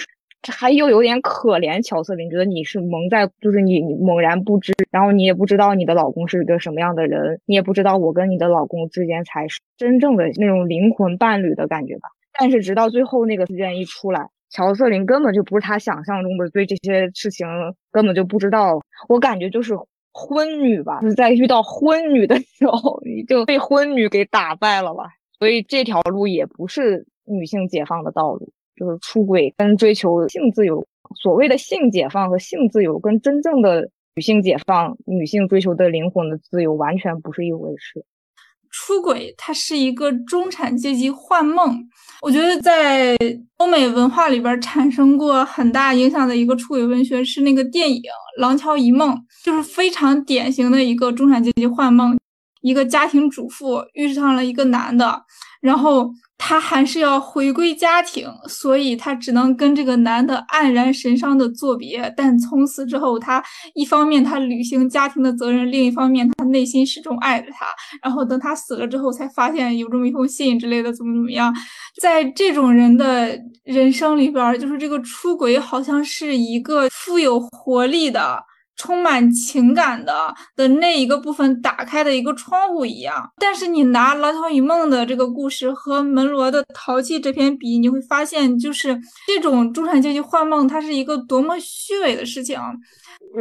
[0.51, 12.09] 还又有点可怜乔瑟琳，觉得你是蒙在，就是你猛然不知，然后你也不知道你的老公是一个什么样的人，你也不知道我跟你的老公之间才是真正的那种灵魂伴侣的感觉吧。
[12.39, 14.31] 但是直到最后那个事件一出来。
[14.51, 17.47] 乔瑟琳根本就不是他想象中的，对这些事情
[17.91, 18.81] 根本就不知道。
[19.09, 19.75] 我感觉就是
[20.13, 25.05] 婚女吧，就是在遇到婚女的时候，你就被婚女给打败了吧。
[25.39, 30.85] 所以这条路也不是女性解放的道路，就是出轨跟追求性自由。
[31.15, 38.05] 所谓的性解放和性自由，跟真正的女性解放、女性追求的灵魂的自由完全不是一回事。
[38.71, 41.79] 出轨，它是一个中产阶级幻梦。
[42.21, 43.17] 我觉得在
[43.59, 48.01] 欧美文化里边产生过很大影响的一个出轨文学是那个电影
[48.41, 52.19] 《廊桥遗梦》，就是非常典型的一个中产阶级幻梦。
[52.61, 55.23] 一个家庭主妇遇上了一个男的，
[55.61, 56.11] 然后。
[56.39, 62.13] 她还是要回归家庭，所以她只能跟这个男的黯然神伤的作别。
[62.17, 63.43] 但从此之后，她
[63.75, 67.67] 一方面她履行家庭的责任，另一方面她内心始终爱着他。
[68.03, 71.55] 然后等他死了之后，才发现有这么一封信之类的，怎么怎么样。
[72.01, 78.43] 在这种人的人生里边，就是这个出轨好像是一个富有活力的。
[78.79, 83.31] 充满情感的的那一个部分打开的一个窗户一样。
[83.37, 92.59] 但是你拿《廊桥遗梦》的这个故事和门罗的《淘气》这篇比，你会发现，就是这种中产阶级幻梦，它是一个多么虚伪的事情。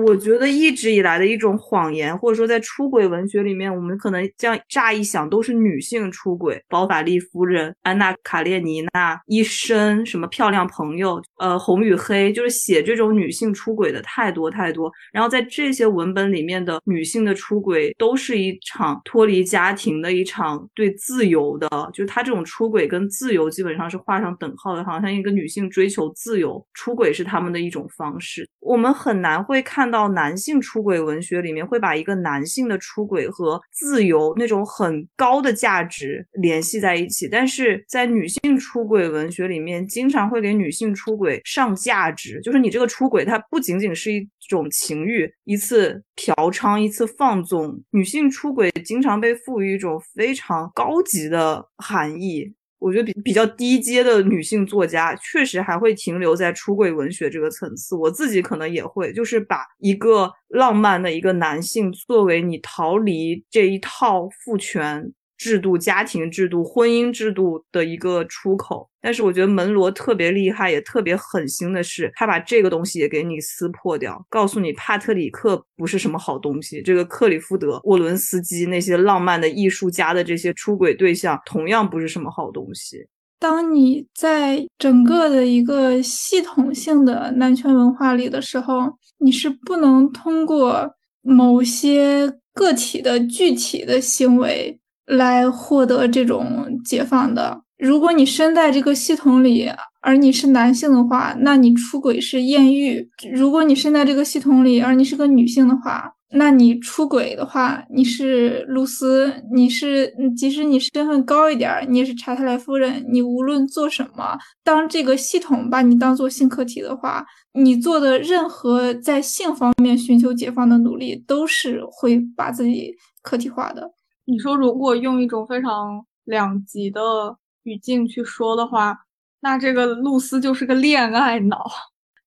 [0.05, 14.91] 我觉得一直以来的一种谎言，或者说在出轨文学里面，我们可能这样乍一想都是女性出轨，包法利夫人、安娜卡列尼娜、医生、什么漂亮朋友，呃，红与黑，就是写这种女性出轨的太多太多。
[15.13, 28.45] 然后在这些文本里面的女性的出轨，都是一场脱离家庭的一场对自由的，就是她这种出轨跟自由基本上是画上等号的，好像一个女性追求自由，出轨是他们的一种方式。
[28.59, 29.77] 我们很难会看。
[29.77, 52.53] 看到男性出轨文学里面会把一个男性的出轨和自由那种很高的价值联系在一起，但是在女性出轨文学里面，经常会给女性出轨上价值，就是你这个出轨它不仅仅是一种情欲，一次嫖娼，一次放纵，女性出轨经常被赋予一种非常高级的含义。
[52.79, 57.95] 我觉得比比较低阶的女性作家，确实还会停留在出轨文学这个层次。
[57.95, 65.11] 我自己可能也会，就是把一个浪漫的一个男性作为你逃离这一套父权。
[65.37, 83.07] 制度、家庭制度、婚姻制度的一个出口，但是我觉得门罗特别厉害，也特别狠心的是，他把这个东西也给你撕破掉，告诉你帕特里克不是什么好东西，这个克里夫德、沃伦斯基那些浪漫的艺术家的这些出轨对象，同样不是什么好东西。
[83.39, 94.79] 当你在整个的一个系统性的男权文化里的时候，你是不能通过某些个体的具体的行为。
[95.07, 97.61] 来获得这种解放的。
[97.77, 103.01] 如果你身在这个系统里，而你是男性的话，那你出轨是艳遇；
[103.31, 113.05] 如果你身在这个系统里，而你是个女性的话，那你出轨的话，你是露丝，你是即使你身份高一点，你也是查特莱夫人。
[113.09, 122.91] 你无论做什么，当这个系统把你当做性客体的话，你做的任何在性方面寻求解放的努力，都是会把自己
[123.21, 123.91] 客体化的。
[124.29, 129.05] 你说，如果用一种非常两极的语境去说的话，
[129.39, 131.65] 那这个露丝就是个恋爱脑，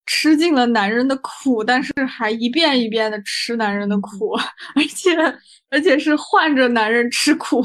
[0.07, 4.32] 吃尽了男人的苦，但是还一遍一遍的吃男人的苦，
[4.74, 5.14] 而且
[5.68, 7.62] 而且是换着男人吃苦。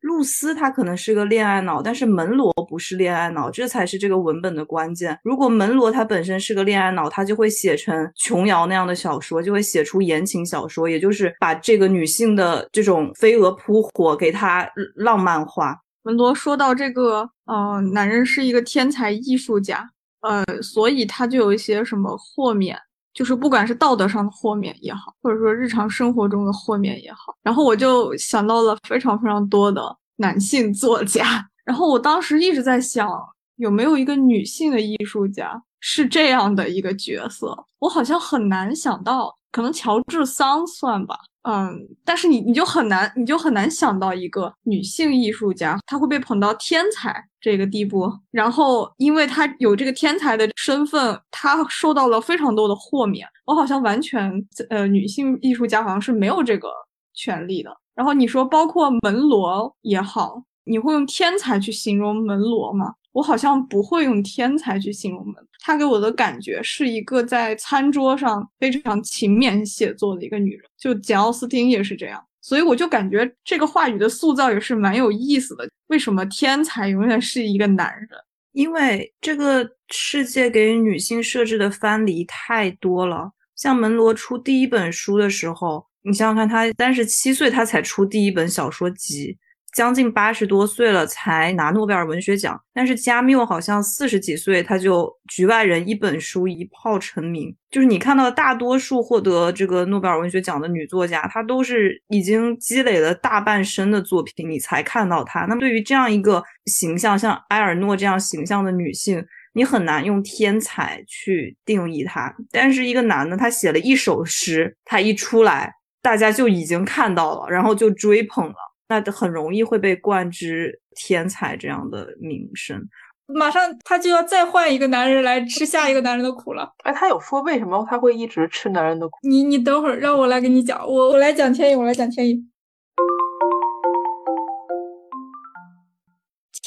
[0.00, 5.18] 露丝她可能是个恋爱脑，但是门罗不是恋爱脑，这才是这个文本的关键。
[5.24, 15.76] 如果门罗他本身是个恋爱脑，他就会写成琼瑶那样的小说，就会写出言情小说，也就是把这个女性的这种飞蛾扑火给她浪漫化。
[16.02, 19.90] 门罗说到这个，呃，男人是一个天才艺术家，
[20.22, 22.78] 呃，所以他就有一些什么豁免，
[23.18, 29.82] 就是不管是道德上的豁免也好，或者说日常生活中的豁免也好，然后我就想到了非常非常多的
[30.18, 33.10] 男性作家，然后我当时一直在想，
[33.56, 37.66] 有没有一个女性的艺术家是这样的一个角色？
[37.80, 41.18] 我好像很难想到，可能乔治桑算吧。
[41.42, 48.08] 嗯，但是你你就很难，你就很难想到一个女性艺术家，她会被捧到天才这个地步。
[48.30, 53.26] 然后，因为她有这个天才的身份，她受到了非常多的豁免。
[53.46, 54.32] 我好像完全，
[54.70, 56.68] 呃，女性艺术家好像是没有这个
[57.14, 57.70] 权利的。
[57.96, 62.94] 然后你说，包括门罗也好，你会用天才去形容门罗吗？
[63.10, 75.68] 我好像不会用天才去形容门，她给我的感觉是一个在餐桌上非常勤勉写作的一个女人，就简奥斯汀也是这样，所以我就感觉这个话语的塑造也是蛮有意思的。
[75.88, 78.08] 为什么天才永远是一个男人？
[78.52, 83.30] 因为这个世界给女性设置的藩篱太多了。
[83.56, 89.36] 像门罗出第一本书的时候，你想想看，他三十七岁，他才出第一本小说集。
[89.78, 97.54] 将近八十多岁了才拿诺贝尔文学奖，但是加缪好像四十几岁他就《局外人》一本书一炮成名。
[97.70, 105.46] 就是你看到大多数获得这个诺贝尔文学奖的女作家，她都是已经积累了大半生的作品，你才看到她。
[105.46, 112.34] 那么对于这样一个形象，像埃尔诺这样形象的女性，你很难用天才去定义她。
[112.50, 115.72] 但是一个男的，他写了一首诗，他一出来，
[116.02, 118.56] 大家就已经看到了，然后就追捧了。
[118.88, 122.82] 那很容易会被冠之天才这样的名声，
[123.26, 126.72] 马上他就要再换一个男人来吃下一个男人的苦了。
[126.84, 129.18] 哎，他有说为什么他会一直吃男人的苦？
[129.22, 132.42] 你你等会儿让我来给你讲，我我来讲天意，我来讲天意。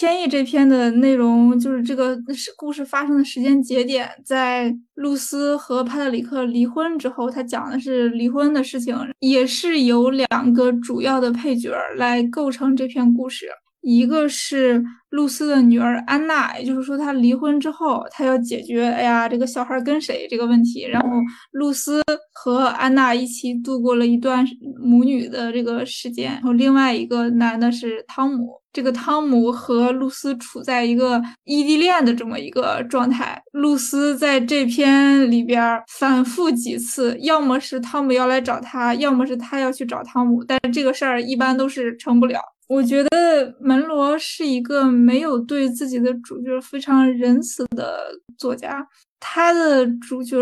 [0.01, 2.17] 天意这篇的内容就是这个
[2.57, 13.45] 故事发生的时间节点，在露丝和帕特里克离婚之后，他讲的是离婚的事情，也是由两个主要的配角来构成这篇故事。
[13.81, 20.85] 一个是露丝的女儿安娜，也就是说，她离婚之后，她要解决，哎呀，这个小孩跟谁这个问题。
[20.87, 21.09] 然后，
[21.51, 22.01] 露丝
[22.31, 24.45] 和安娜一起度过了一段
[24.79, 26.31] 母女的这个时间。
[26.33, 33.41] 然后，另外一个男的是汤姆，这个汤姆和露丝处在一个异地恋的这么一个状态。
[33.51, 42.39] 露丝在这篇里边反复几次，要么是汤姆要来找她，要么是她要去找汤姆，但是这个事儿一般都是成不了。
[42.71, 47.99] 我觉得门罗是一个没有对自己的主角非常仁慈的
[48.37, 48.87] 作家，
[49.19, 50.37] 他的主角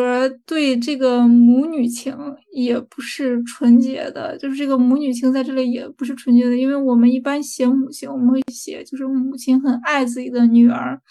[0.45, 2.15] 对这个母女情
[2.51, 11.01] 也不是纯洁的，就是这个母女情在这里也不是纯洁的，因为我们一般写母亲，我们会写就是母亲很爱自己的女儿。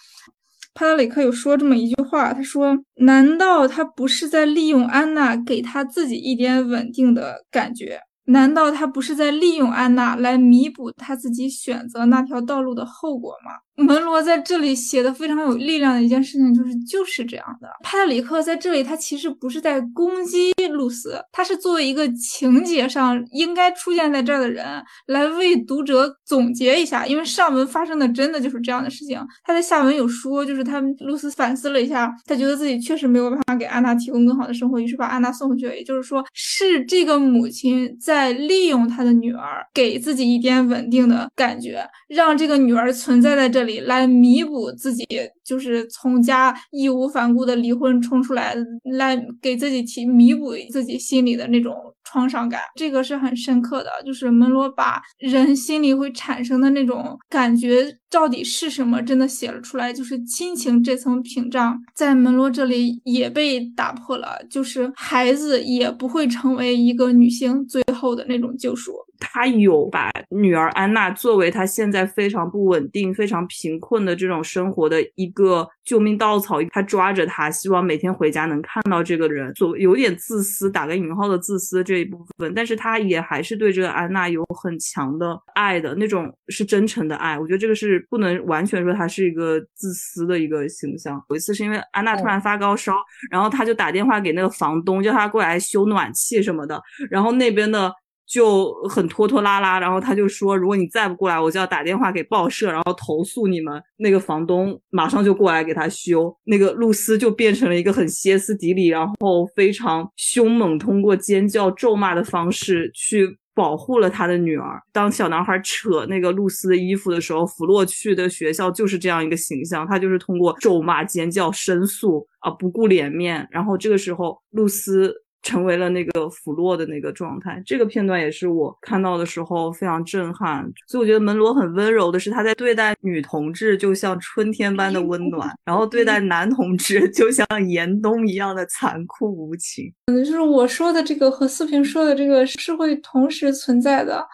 [0.73, 7.99] 帕特里克有说这么一句话，他说：“难道他不是在利用安娜给他自己一点稳定的感觉？”
[8.29, 13.53] 难道他不是在利用安娜来弥补他自己选择那条道路的后果吗？
[13.79, 17.69] 门罗在这里写的非常有力量的一件事情就是就是这样的。
[17.85, 24.67] 帕特里克在这里，他其实不是在攻击露丝，他是作为一个情节上应该出现在这儿的人
[25.07, 29.25] 来为读者总结一下，因为上文发生的真的就是这样的事情。
[29.45, 35.67] 他在下文有说，就是他露丝反思了一下，他觉得自己确实没有办法给安娜提供更好的生活，于是把安娜送回去。
[35.67, 43.68] 也就是说，是这个母亲在利用她的女儿，给自己一点稳定的感觉，让这个女儿存在在这里。
[43.81, 45.07] 来弥补自己，
[45.45, 48.55] 就是从家义无反顾的离婚冲出来，
[48.85, 51.75] 来给自己提弥补自己心里的那种
[52.11, 53.91] 创伤感，这个是很深刻的。
[54.05, 59.93] 就是门罗把人心里会产生的那种感觉到底是什么，真的写了出来。
[59.93, 68.93] 就是亲情这层屏障在门罗这里也被打破了，就是孩子也不会成为一个女性最后的那种救赎。
[69.21, 87.39] 他有把女儿安娜作为他现在非常不稳定、非常贫困的这种生活的一个救命稻草，他抓着她，希望每天回家能看到这个人，所有点自私，打个引号的自私这一部分，但是他也还是对这个安娜有很强的爱的那种，是真诚的爱。
[87.39, 91.23] 我觉得这个是不能完全说他是一个自私的一个形象。
[91.31, 92.95] 有一次是因为安娜突然发高烧，
[93.31, 96.81] 然后他就打电话给那个房东，叫他过来修暖气什么的，
[97.11, 97.93] 然后那边的。
[98.29, 103.83] 就很拖拖拉拉，然后他就说，如果你再不过来，我就要打电话给报社，然后投诉你们。
[103.97, 106.37] 那个房东马上就过来给他修。
[106.45, 114.79] 那个露丝就变成了一个很歇斯底里，然后非常凶猛，通过尖叫、咒骂的方式去保护了他的女儿。
[114.93, 123.49] 当小男孩扯那个露丝的衣服的时候，弗洛去的学校就是这样一个形象，他就是通过咒骂、尖叫、申诉啊，不顾脸面。
[123.51, 125.15] 然后这个时候，露丝。
[125.43, 130.69] 成为了那个腐落的那个状态，这个片段也是我看到的时候非常震撼。
[130.87, 139.93] 所以我觉得门罗很温柔的是，他在对待女同志就像春天般的温暖，然后对待男同志就像严冬一样的残酷无情。
[140.07, 144.27] 嗯，就是我说的这个和四平说的这个是会同时存在的。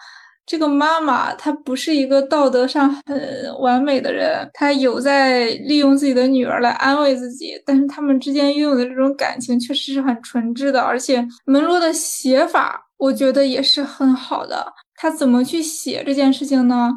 [0.45, 14.71] 这个妈妈她不是一个道德上很完美的人，她有在利用自己的女儿来安慰自己，但是他们之间拥有的这种感情确实是很纯挚的，而且门罗的写法我觉得也是很好的。
[14.97, 16.89] 他怎么去写这件事情呢？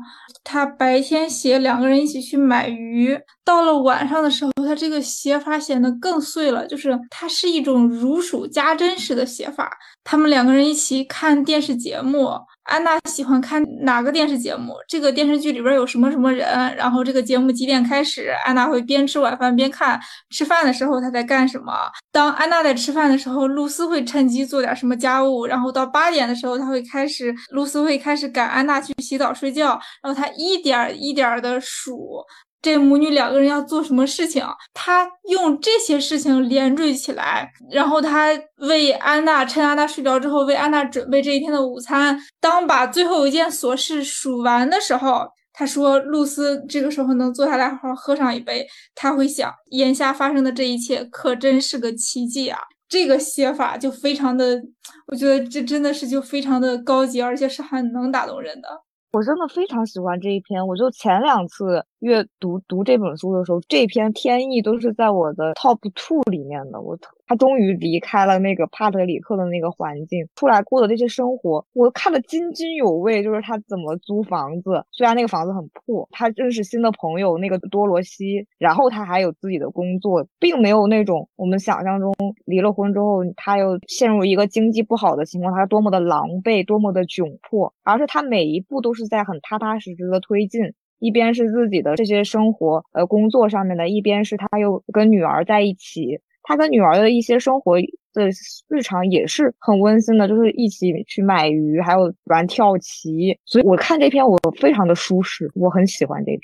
[0.45, 3.19] 他白天写两个人一起去买鱼，
[3.49, 9.75] 到了晚上的时候，他这个写法显得更碎了，就是它是一种如数家珍式的写法。
[10.05, 12.39] 他们两个人一起看电视节目。
[12.65, 14.75] 安娜喜欢看哪个电视节目？
[14.87, 16.47] 这个电视剧里边有什么什么人？
[16.77, 18.29] 然后这个节目几点开始？
[18.45, 19.99] 安娜会边吃晚饭边看。
[20.29, 21.73] 吃饭的时候她在干什么？
[22.13, 25.47] 当安娜在吃饭的时候，露丝会趁机做点什么家务。
[25.47, 29.81] 然后到八点的时候，她会开始，露丝会开始赶安娜去洗澡睡觉。
[30.03, 32.23] 然后她一点一点的数。
[32.61, 34.45] 这母女两个人要做什么事情？
[34.75, 42.19] 他用这些事情连缀起来，然后他为安娜趁安娜睡着之后为安娜准备这一天的午餐。
[42.41, 52.59] 当把最后一件琐事数完的时候，他说：“露丝这个时候能坐下来好好喝上一杯。”他会想，眼下发生的这一切可真是个奇迹啊！
[52.89, 54.61] 这个写法就非常的，
[55.09, 58.69] 我觉得这真的是就非常的高级，而且是很能打动人的。
[59.11, 66.81] 我真的非常喜欢这一篇，我就前两次阅读读这本书的时候，这篇天意都是在我的 top two 里面的。
[66.81, 73.23] 我特他终于离开了那个帕特里克的那个环境，出来过的这些生活，我看得津津有味。
[73.23, 82.15] 就是他怎么租房子，虽然那个房子很破，他认识新的朋友那个多罗西，然后他还有自己的工作，并没有那种我们想象中
[82.47, 90.73] 离了婚之后他又陷入一个经济不好的情况，他多么的狼狈，多么的窘迫，而是他每一步都是在很踏踏实实的推进。
[91.01, 96.19] 一边是自己的这些生活，呃，工作上面的，一边是他又跟女儿在一起，
[96.49, 97.77] 他跟女儿的一些生活
[98.15, 98.31] 的
[98.69, 103.39] 日常也是很温馨的，就是一起去买鱼，还有玩跳棋。
[103.45, 106.41] 所以我看这篇我非常的舒适，我很喜欢这篇。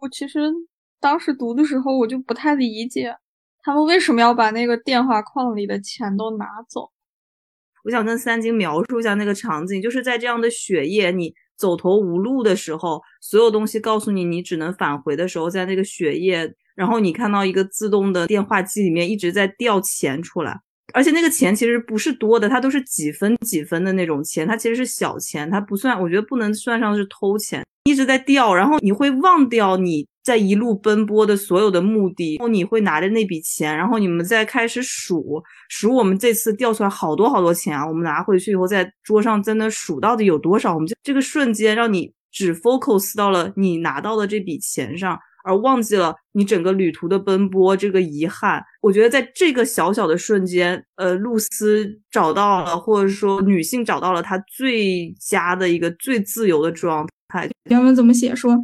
[0.00, 0.40] 我其实
[0.98, 3.14] 当时读的时候，我就不太理解
[3.62, 6.90] 他们为什么要把那个电话框里的钱都拿走。
[7.84, 11.34] 我想跟三金描述一下那个场景，就是在这样的雪夜，你。
[11.58, 16.46] 走投无路的时候，所有东西告诉你你只能返回的时候，在那个血液，
[16.76, 20.56] 然后你看到一个自动的电话机里面一直在掉钱出来，
[20.92, 30.06] 而且那个钱其实不是多的，它都是几分几分的那种钱，它其实是小钱，它不算，我觉得不能算上是偷钱，一直在掉，然后你会忘掉你。
[30.26, 37.86] 在一路奔波的所有的目的，然后你会拿着那笔钱，然后你们再开始数数我们这次掉出来好多好多钱啊！
[37.86, 40.74] 我们拿回去以后，在桌上在那数到底有多少？
[40.74, 45.16] 我们就这个瞬间让你只 focus 到了你拿到的这笔钱上，
[45.46, 48.62] 而忘记了你整个旅途的奔波这个遗憾。
[48.82, 57.48] 我觉得在这个小小的瞬间，呃，露丝找到了，或者说女性找到了她最佳的一个最自由的状态。
[57.70, 58.34] 原文怎么写？
[58.34, 58.58] 说。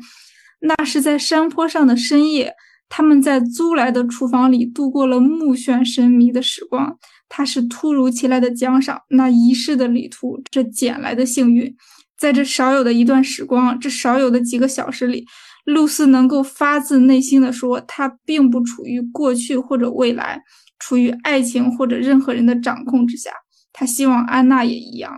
[0.64, 2.54] 那是在山坡上的深夜，
[2.88, 6.96] 他们在租来的厨房里度过了目眩神迷的时光。
[7.28, 11.74] 它是突如其来的奖赏，那遗世的旅途，这捡来的幸运。
[12.16, 15.26] 在这少有的一段时光，这少有的几个小时里，
[15.64, 20.42] 露丝能够发自内心的说，她并不处于过去或者未来，
[20.78, 23.30] 处于爱情或者任何人的掌控之下。
[23.72, 25.12] 她希望安娜也一样。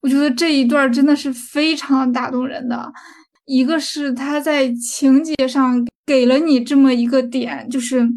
[0.00, 2.92] 我觉得这一段真的是非常打动人的。
[3.46, 8.08] 一个是他在情节上给了你这么一个点，就是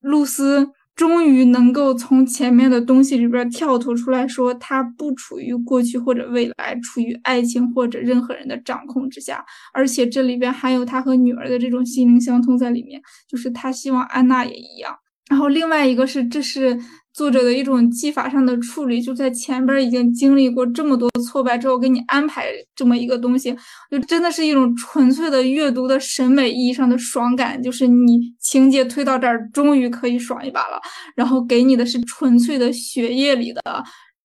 [0.00, 14.96] 露丝终于能够从前面的东西里边跳脱出来说，他不处于过去或者未来，处于爱情或者任何人的掌控之下，而且这里边还有他和女儿的这种心灵相通在里面，就是他希望安娜也一样。
[15.28, 16.78] 然后另外一个是，这是。
[17.14, 23.56] 作者的一种技法上的处理，就在前边已经经历过这么多挫败之后，给你安排这么一个东西，
[23.88, 30.82] 就真的是一种纯粹的阅读的审美意义上的爽感，就是你情节推到这儿，终于可以爽一把了，
[31.14, 33.62] 然后给你的是纯粹的血液里的。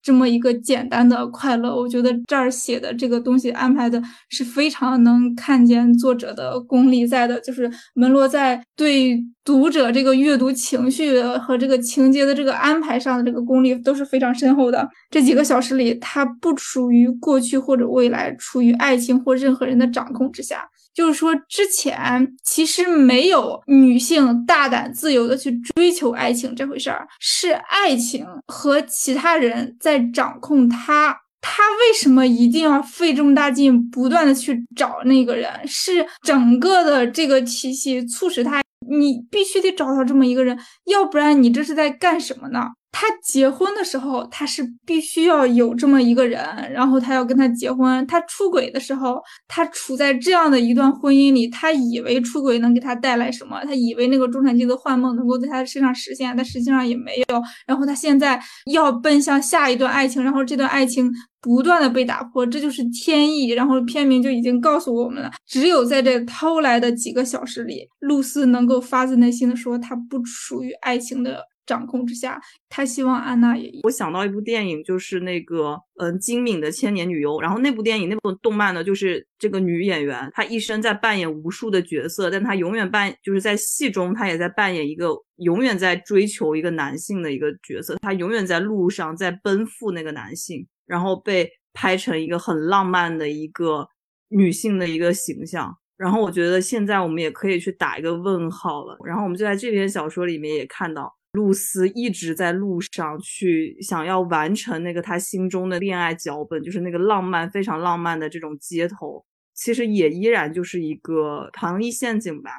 [0.01, 14.87] 这么一个简单的快乐，我觉得这儿写的这个东西安排的是非常能看见作者的功力在的，就是门罗在对读者这个阅读情绪和这个情节的这个安排上的这个功力都是非常深厚的。
[15.09, 20.69] 这几个小时里，他不属于过去或者未来，处于爱情或任何人的掌控之下。
[20.93, 31.15] 就是说，之前其实没有女性大胆自由的去追求爱情这回事儿，是爱情和其他人在掌控她。
[31.41, 35.49] 她为什么一定要费这么大劲，不断的去找那个人？
[35.65, 42.67] 是整个的这个体系促使她，你必须得找到这么一个人，要不然你这是在干什么呢？
[42.91, 48.05] 他结婚的时候，他是必须要有这么一个人，然后他要跟他结婚。
[48.07, 53.61] 他出轨的时候，他处在这样的一段婚姻里，他以为出轨能给他带来什么？
[53.63, 57.41] 他以为那个中产阶级的幻梦能够在他身上实现，但实际上也没有。
[57.67, 63.49] 然后他现在要奔向下一段爱情，然后这段爱情不断的被打破，这就是天意。
[63.49, 71.45] 然后片名就已经告诉我们了，只有在这偷来的几个小时里，露丝能够发自内心的说，他不属于爱情的。
[71.69, 73.69] 掌控之下，他希望安娜也。
[73.83, 77.39] 我想到一部电影，就是那个嗯金敏的千年女优。
[77.39, 87.95] 然后那部电影、那部动漫呢，就是这个女演员，她一生在扮演无数的角色，但她永远扮就是在戏中，她也在扮演一个永远在追求一个男性的一个角色。
[88.01, 93.87] 她永远在路上在奔赴那个男性，然后被拍成一个很浪漫的一个
[94.29, 95.77] 女性的一个形象。
[95.95, 98.97] 然后我觉得现在我们也可以去打一个问号了。
[99.05, 101.18] 然后我们就在这篇小说里面也看到。
[101.33, 109.23] 露丝一直在路上去想要完成那个她心中的恋爱脚本，就是那个浪漫、非常浪漫的这种街头，
[109.53, 112.49] 其实也依然就是一个糖衣陷阱吧。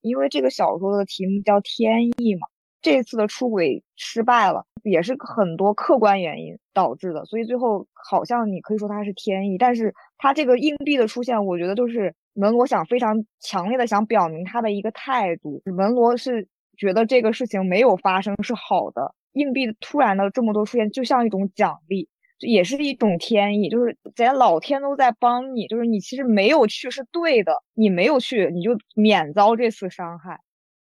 [0.00, 2.48] 因为这个小说的题目叫天意嘛，
[2.82, 9.58] 这次的出轨失败了，也是很多客观原因导致的，所以最后好像你可以说它是天意。
[9.58, 15.62] 但是它这个硬币的出现，我觉得都是门罗想非常强烈的想表明他的一个态度。
[15.64, 16.48] 门罗是。
[16.78, 22.08] 觉得这个事情没有发生是好的，硬币突然的这么多出现，就像一种奖励，
[22.38, 30.40] 也是一种天意，就是咱老天都在帮你，就是你其实没有去是对的，你没有去你就免遭这次伤害。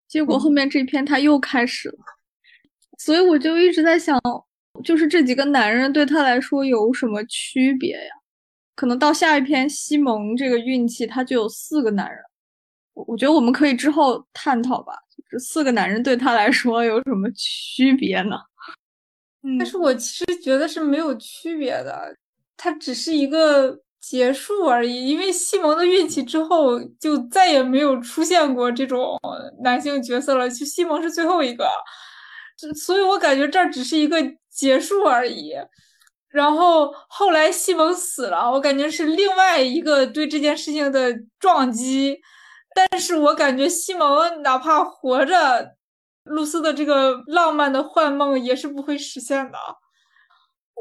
[0.07, 1.97] 结果后面这篇他又开始了，
[2.97, 4.19] 所以我就一直在想，
[4.83, 8.13] 就是这几个男人对他来说有什么区别呀？
[8.75, 12.19] 可能到下一篇西蒙这个运气，他就有四个男人。
[12.93, 14.93] 我我觉得我们可以之后探讨吧，
[15.29, 18.35] 这四个男人对他来说有什么区别呢？
[19.41, 22.15] 嗯，但是我其实觉得是没有区别的，
[22.55, 25.07] 他只是一个结束而已。
[25.07, 29.19] 因为西蒙的运气之后就再也没有出现过这种
[29.63, 31.67] 男性角色了，就西蒙是最后一个，
[32.75, 34.17] 所以我感觉这儿只是一个
[34.49, 35.53] 结束而已。
[36.29, 42.19] 然后后来西蒙死了，我感觉是另外一个对这件事情的撞击。
[42.75, 45.75] 但是我感觉西蒙哪怕活着，
[46.25, 49.57] 露丝的这个浪漫的幻梦也是不会实现的。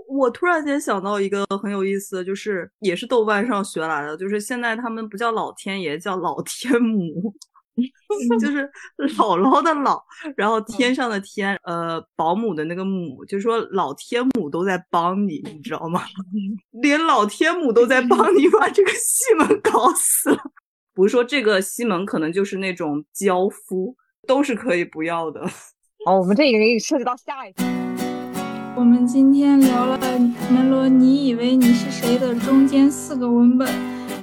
[0.09, 7.33] 我突然间想到一个很有意思的，就是也是豆瓣上学来的，就是现在他们不叫老天爷，叫老天母，
[8.41, 8.71] 就是
[9.17, 10.03] 姥姥的姥，
[10.37, 16.03] 然后天上的天，呃，保姆的那个母，就是说老天母都在帮你，你知道吗？
[16.83, 20.39] 连老天母都在帮你把这个西 门搞死了。
[20.95, 25.41] 不是说这个西蒙可能就是那种娇夫，都是可以不要的。
[26.05, 27.65] 好，我们这个涉及到下一个。
[28.75, 29.99] 我们今天聊了
[30.51, 33.69] 门罗，你以为你是谁的中间四个文本：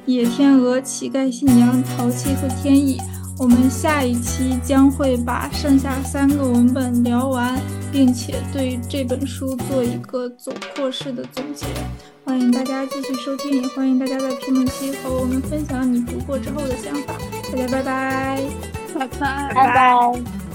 [0.05, 2.97] 野天鹅、乞丐新娘、淘气和天意。
[3.39, 7.57] 我们下一期将会把剩下三个文本聊完，
[7.89, 11.65] 并且对这本书做一个总括式的总结。
[12.25, 17.13] 欢迎大家继续收听，也欢迎大家在评论区和我们分享你读过之后的想法。
[17.49, 18.41] 大家拜拜，
[18.93, 20.49] 拜拜，拜拜。